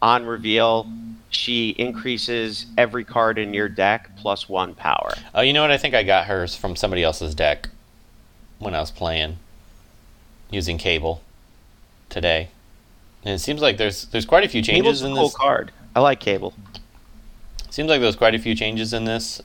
On 0.00 0.26
reveal, 0.26 0.86
she 1.30 1.70
increases 1.70 2.66
every 2.76 3.04
card 3.04 3.38
in 3.38 3.54
your 3.54 3.68
deck 3.68 4.10
plus 4.16 4.48
one 4.48 4.74
power. 4.74 5.14
Oh, 5.34 5.40
you 5.40 5.52
know 5.52 5.62
what? 5.62 5.70
I 5.70 5.78
think 5.78 5.94
I 5.94 6.02
got 6.02 6.26
hers 6.26 6.54
from 6.54 6.76
somebody 6.76 7.02
else's 7.02 7.34
deck 7.34 7.68
when 8.58 8.74
I 8.74 8.80
was 8.80 8.90
playing 8.90 9.38
using 10.50 10.78
cable 10.78 11.22
today. 12.08 12.48
And 13.24 13.34
it 13.34 13.38
seems 13.38 13.60
like 13.62 13.76
there's 13.78 14.06
there's 14.06 14.26
quite 14.26 14.44
a 14.44 14.48
few 14.48 14.62
changes 14.62 15.00
Cable's 15.00 15.02
a 15.02 15.06
in 15.06 15.14
cool 15.14 15.24
this. 15.24 15.36
card. 15.36 15.72
I 15.94 16.00
like 16.00 16.20
Cable. 16.20 16.54
Seems 17.70 17.88
like 17.88 18.00
there's 18.00 18.16
quite 18.16 18.34
a 18.34 18.38
few 18.38 18.54
changes 18.54 18.92
in 18.92 19.04
this. 19.04 19.40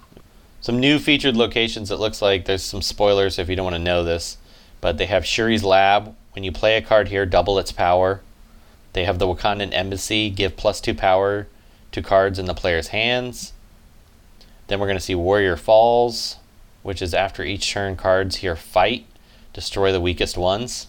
Some 0.59 0.79
new 0.79 0.99
featured 0.99 1.37
locations. 1.37 1.91
It 1.91 1.99
looks 1.99 2.21
like 2.21 2.45
there's 2.45 2.63
some 2.63 2.81
spoilers 2.81 3.37
if 3.39 3.47
you 3.47 3.55
don't 3.55 3.63
want 3.65 3.75
to 3.75 3.81
know 3.81 4.03
this, 4.03 4.37
but 4.81 4.97
they 4.97 5.05
have 5.05 5.25
Shuri's 5.25 5.63
Lab. 5.63 6.15
When 6.33 6.43
you 6.43 6.51
play 6.51 6.77
a 6.77 6.81
card 6.81 7.07
here, 7.07 7.25
double 7.25 7.57
its 7.59 7.71
power. 7.71 8.21
They 8.93 9.05
have 9.05 9.19
the 9.19 9.27
Wakandan 9.27 9.73
Embassy, 9.73 10.29
give 10.29 10.57
plus 10.57 10.81
two 10.81 10.93
power 10.93 11.47
to 11.91 12.01
cards 12.01 12.39
in 12.39 12.45
the 12.45 12.53
player's 12.53 12.89
hands. 12.89 13.53
Then 14.67 14.79
we're 14.79 14.87
going 14.87 14.97
to 14.97 15.03
see 15.03 15.15
Warrior 15.15 15.55
Falls, 15.55 16.37
which 16.83 17.01
is 17.01 17.13
after 17.13 17.43
each 17.43 17.71
turn, 17.71 17.95
cards 17.95 18.37
here 18.37 18.55
fight, 18.55 19.05
destroy 19.53 19.91
the 19.91 20.01
weakest 20.01 20.37
ones. 20.37 20.87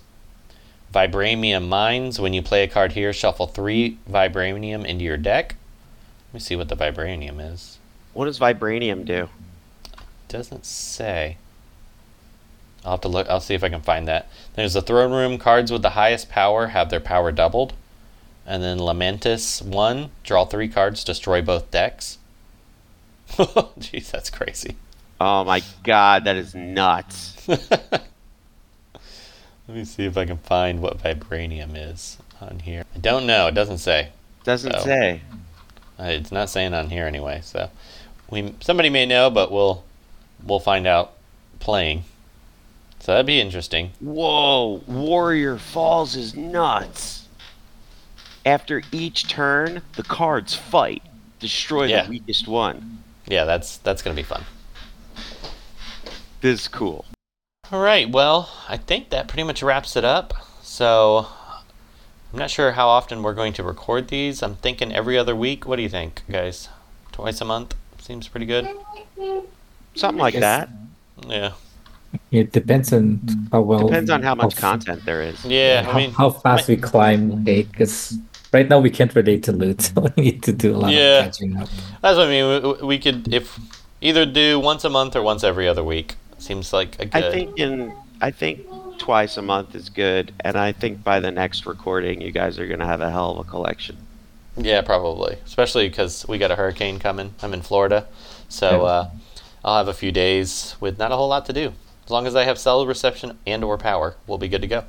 Vibranium 0.93 1.69
Mines, 1.69 2.19
when 2.19 2.33
you 2.33 2.43
play 2.43 2.63
a 2.63 2.69
card 2.69 2.93
here, 2.93 3.13
shuffle 3.13 3.47
three 3.47 3.99
Vibranium 4.11 4.85
into 4.85 5.05
your 5.05 5.17
deck. 5.17 5.57
Let 6.29 6.35
me 6.35 6.41
see 6.41 6.57
what 6.57 6.69
the 6.69 6.77
Vibranium 6.77 7.41
is. 7.53 7.79
What 8.15 8.25
does 8.25 8.39
Vibranium 8.39 9.05
do? 9.05 9.29
Doesn't 10.29 10.65
say. 10.65 11.37
I'll 12.89 12.95
have 12.95 13.03
to 13.03 13.09
look. 13.09 13.29
I'll 13.29 13.41
see 13.41 13.55
if 13.55 13.63
I 13.63 13.69
can 13.69 13.83
find 13.83 14.09
that. 14.09 14.29
There's 14.55 14.73
the 14.73 14.81
throne 14.81 15.13
room. 15.13 15.37
Cards 15.37 15.71
with 15.71 15.83
the 15.83 15.91
highest 15.91 16.31
power 16.31 16.69
have 16.69 16.89
their 16.89 17.01
power 17.01 17.31
doubled. 17.31 17.75
And 18.47 18.63
then 18.63 18.79
Lamentis 18.79 19.61
1. 19.63 20.11
Draw 20.25 20.47
three 20.47 20.69
cards, 20.69 21.05
destroy 21.05 21.43
both 21.43 21.71
decks. 21.71 22.17
Jeez, 23.29 24.11
that's 24.11 24.31
crazy. 24.31 24.77
Oh 25.21 25.45
my 25.45 25.63
god, 25.85 26.25
that 26.25 26.37
is 26.37 26.55
nuts. 26.55 27.47
Let 27.49 28.01
me 29.69 29.85
see 29.85 30.07
if 30.07 30.17
I 30.17 30.25
can 30.25 30.39
find 30.39 30.81
what 30.81 31.03
Vibranium 31.03 31.73
is 31.77 32.17
on 32.41 32.61
here. 32.61 32.85
I 32.95 32.99
don't 33.01 33.27
know. 33.27 33.49
It 33.49 33.55
doesn't 33.55 33.79
say. 33.79 34.09
Doesn't 34.45 34.73
So. 34.73 34.79
say. 34.81 35.21
Uh, 36.01 36.05
It's 36.05 36.33
not 36.33 36.49
saying 36.49 36.73
on 36.73 36.89
here 36.89 37.07
anyway. 37.07 37.41
So 37.43 37.71
we 38.31 38.55
somebody 38.61 38.89
may 38.89 39.05
know, 39.05 39.29
but 39.29 39.53
we'll 39.53 39.85
we'll 40.43 40.61
find 40.61 40.87
out 40.87 41.13
playing. 41.61 42.05
So 43.09 43.13
that'd 43.13 43.25
be 43.25 43.41
interesting. 43.41 43.93
Whoa, 44.01 44.83
Warrior 44.87 45.57
Falls 45.57 46.15
is 46.15 46.37
nuts. 46.37 47.27
After 48.45 48.83
each 48.93 49.27
turn, 49.31 49.81
the 49.97 50.03
cards 50.03 50.55
fight, 50.55 51.03
destroy 51.39 51.85
Yeah. 51.85 52.03
the 52.03 52.11
weakest 52.11 52.47
one. 52.47 53.03
Yeah, 53.27 53.47
that's 53.47 53.79
that's 53.79 54.03
gonna 54.03 54.15
be 54.15 54.23
fun. 54.23 54.45
This 56.43 56.61
is 56.61 56.69
cool. 56.69 57.07
All 57.73 57.81
right. 57.81 58.11
Well, 58.11 58.51
I 58.69 58.77
think 58.77 59.09
that 59.09 59.27
pretty 59.27 59.45
much 59.45 59.63
wraps 59.63 59.97
it 59.97 60.05
up. 60.05 60.35
So 60.61 61.29
I'm 62.31 62.39
not 62.39 62.51
sure 62.51 62.73
how 62.73 62.89
often 62.89 63.23
we're 63.23 63.33
going 63.33 63.55
to 63.55 63.63
record 63.63 64.09
these. 64.09 64.43
I'm 64.43 64.57
thinking 64.57 64.95
every 64.95 65.17
other 65.17 65.35
week. 65.35 65.67
What 65.67 65.77
do 65.77 65.83
you 65.83 65.89
think, 65.89 66.25
guys? 66.31 66.69
Twice 67.13 67.41
a 67.41 67.47
month 67.47 67.75
seems 68.03 68.29
pretty 68.29 68.45
good. 68.45 68.69
Something 69.95 70.21
like 70.21 70.35
that. 70.35 70.69
Yeah. 71.27 71.53
It 72.31 72.53
depends 72.53 72.93
on 72.93 73.21
how 73.53 73.61
well. 73.63 73.87
Depends 73.87 74.11
on 74.11 74.23
how 74.23 74.35
much 74.35 74.55
f- 74.55 74.61
content 74.61 75.05
there 75.05 75.23
is. 75.23 75.45
Yeah. 75.45 75.83
How, 75.83 75.93
I 75.93 75.97
mean, 75.97 76.11
how 76.13 76.31
fast 76.31 76.69
we 76.69 76.77
climb 76.77 77.45
eight, 77.47 77.71
because 77.71 78.17
right 78.53 78.69
now 78.69 78.79
we 78.79 78.91
can't 78.91 79.15
relate 79.15 79.43
to 79.45 79.53
loot, 79.53 79.81
so 79.95 80.11
we 80.17 80.23
need 80.23 80.43
to 80.45 80.53
do 80.53 80.75
a 80.75 80.79
lot 80.79 80.93
Yeah. 80.93 81.21
of 81.21 81.25
catching 81.27 81.57
up. 81.57 81.69
that's 82.03 82.17
what 82.17 82.29
I 82.29 82.31
mean. 82.31 82.63
We, 82.81 82.87
we 82.87 82.99
could 82.99 83.33
if 83.33 83.59
either 84.01 84.25
do 84.27 84.59
once 84.61 84.85
a 84.85 84.91
month 84.91 85.17
or 85.17 85.23
once 85.23 85.45
every 85.45 85.69
other 85.69 85.85
week. 85.85 86.17
Seems 86.39 86.73
like 86.73 86.95
a 87.01 87.07
good. 87.07 87.25
I 87.25 87.31
think 87.31 87.59
in 87.59 87.93
I 88.21 88.31
think 88.31 88.61
twice 88.99 89.37
a 89.37 89.43
month 89.43 89.75
is 89.75 89.89
good, 89.91 90.33
and 90.41 90.57
I 90.57 90.73
think 90.73 91.03
by 91.05 91.21
the 91.21 91.31
next 91.31 91.67
recording, 91.67 92.21
you 92.21 92.31
guys 92.31 92.59
are 92.59 92.67
gonna 92.67 92.87
have 92.87 93.01
a 93.01 93.11
hell 93.11 93.33
of 93.33 93.47
a 93.47 93.51
collection. 93.51 93.97
Yeah, 94.57 94.83
probably. 94.83 95.37
Especially 95.45 95.89
because 95.89 96.27
we 96.29 96.39
got 96.39 96.51
a 96.51 96.57
hurricane 96.57 96.99
coming. 96.99 97.35
I'm 97.43 97.53
in 97.55 97.63
Florida, 97.63 98.07
so 98.49 98.85
uh, 98.87 99.11
I'll 99.65 99.77
have 99.79 99.89
a 99.89 99.95
few 99.95 100.11
days 100.13 100.75
with 100.81 100.99
not 100.99 101.13
a 101.13 101.17
whole 101.17 101.29
lot 101.29 101.45
to 101.47 101.53
do. 101.53 101.73
As 102.09 102.11
long 102.11 102.27
as 102.27 102.35
I 102.35 102.45
have 102.45 102.59
cell 102.59 102.87
reception 102.87 103.37
and 103.47 103.63
or 103.63 103.77
power, 103.77 104.17
we'll 104.27 104.39
be 104.39 104.49
good 104.49 104.63
to 104.63 104.67
go. 104.67 104.85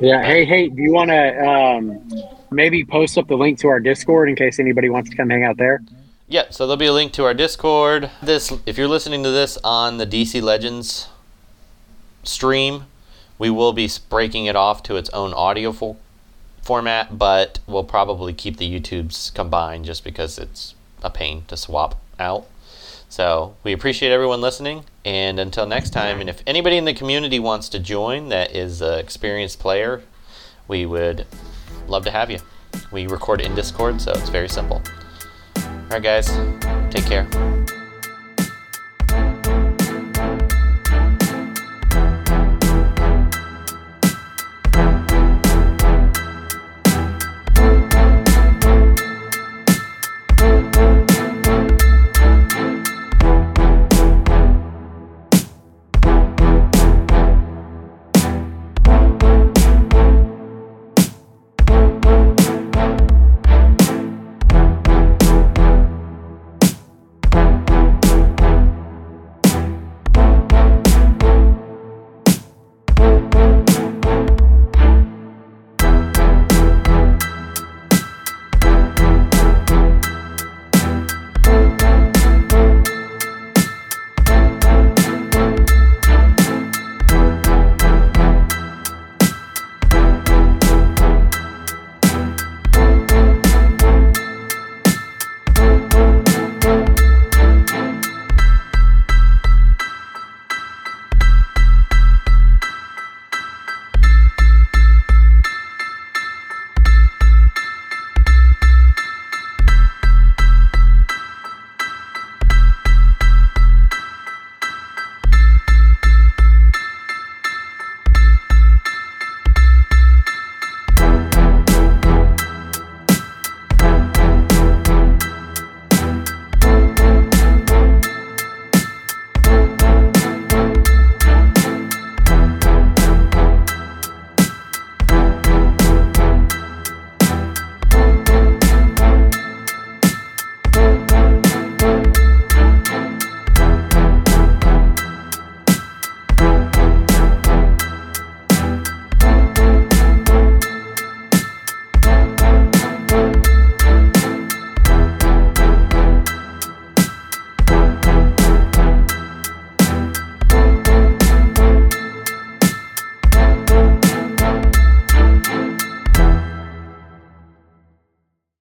Yeah. 0.00 0.24
Hey, 0.24 0.46
hey, 0.46 0.70
do 0.70 0.80
you 0.80 0.90
want 0.90 1.10
to 1.10 1.46
um, 1.46 2.10
maybe 2.50 2.82
post 2.82 3.18
up 3.18 3.28
the 3.28 3.36
link 3.36 3.58
to 3.58 3.68
our 3.68 3.78
Discord 3.78 4.30
in 4.30 4.36
case 4.36 4.58
anybody 4.58 4.88
wants 4.88 5.10
to 5.10 5.16
come 5.16 5.28
hang 5.28 5.44
out 5.44 5.58
there? 5.58 5.82
yeah, 6.28 6.44
so 6.48 6.66
there'll 6.66 6.78
be 6.78 6.86
a 6.86 6.94
link 6.94 7.12
to 7.12 7.24
our 7.24 7.34
Discord. 7.34 8.08
This, 8.22 8.50
if 8.64 8.78
you're 8.78 8.88
listening 8.88 9.22
to 9.22 9.30
this 9.30 9.58
on 9.62 9.98
the 9.98 10.06
DC 10.06 10.40
Legends 10.40 11.08
stream, 12.22 12.84
we 13.36 13.50
will 13.50 13.74
be 13.74 13.90
breaking 14.08 14.46
it 14.46 14.56
off 14.56 14.82
to 14.84 14.96
its 14.96 15.10
own 15.10 15.34
audio 15.34 15.72
fo- 15.72 15.98
format, 16.62 17.18
but 17.18 17.58
we'll 17.66 17.84
probably 17.84 18.32
keep 18.32 18.56
the 18.56 18.80
YouTubes 18.80 19.34
combined 19.34 19.84
just 19.84 20.04
because 20.04 20.38
it's 20.38 20.74
a 21.02 21.10
pain 21.10 21.44
to 21.48 21.56
swap 21.58 22.00
out. 22.18 22.46
So 23.10 23.56
we 23.62 23.74
appreciate 23.74 24.10
everyone 24.10 24.40
listening, 24.40 24.84
and 25.04 25.38
until 25.38 25.66
next 25.66 25.90
time. 25.90 26.20
And 26.20 26.28
if 26.28 26.42
anybody 26.46 26.76
in 26.76 26.84
the 26.84 26.94
community 26.94 27.38
wants 27.38 27.68
to 27.70 27.78
join 27.78 28.28
that 28.28 28.54
is 28.54 28.82
an 28.82 28.98
experienced 28.98 29.58
player, 29.58 30.02
we 30.68 30.86
would 30.86 31.26
love 31.86 32.04
to 32.04 32.10
have 32.10 32.30
you. 32.30 32.38
We 32.92 33.06
record 33.06 33.40
in 33.40 33.54
Discord, 33.54 34.00
so 34.00 34.12
it's 34.12 34.28
very 34.28 34.48
simple. 34.48 34.82
All 35.56 35.88
right, 35.90 36.02
guys, 36.02 36.28
take 36.90 37.06
care. 37.06 37.28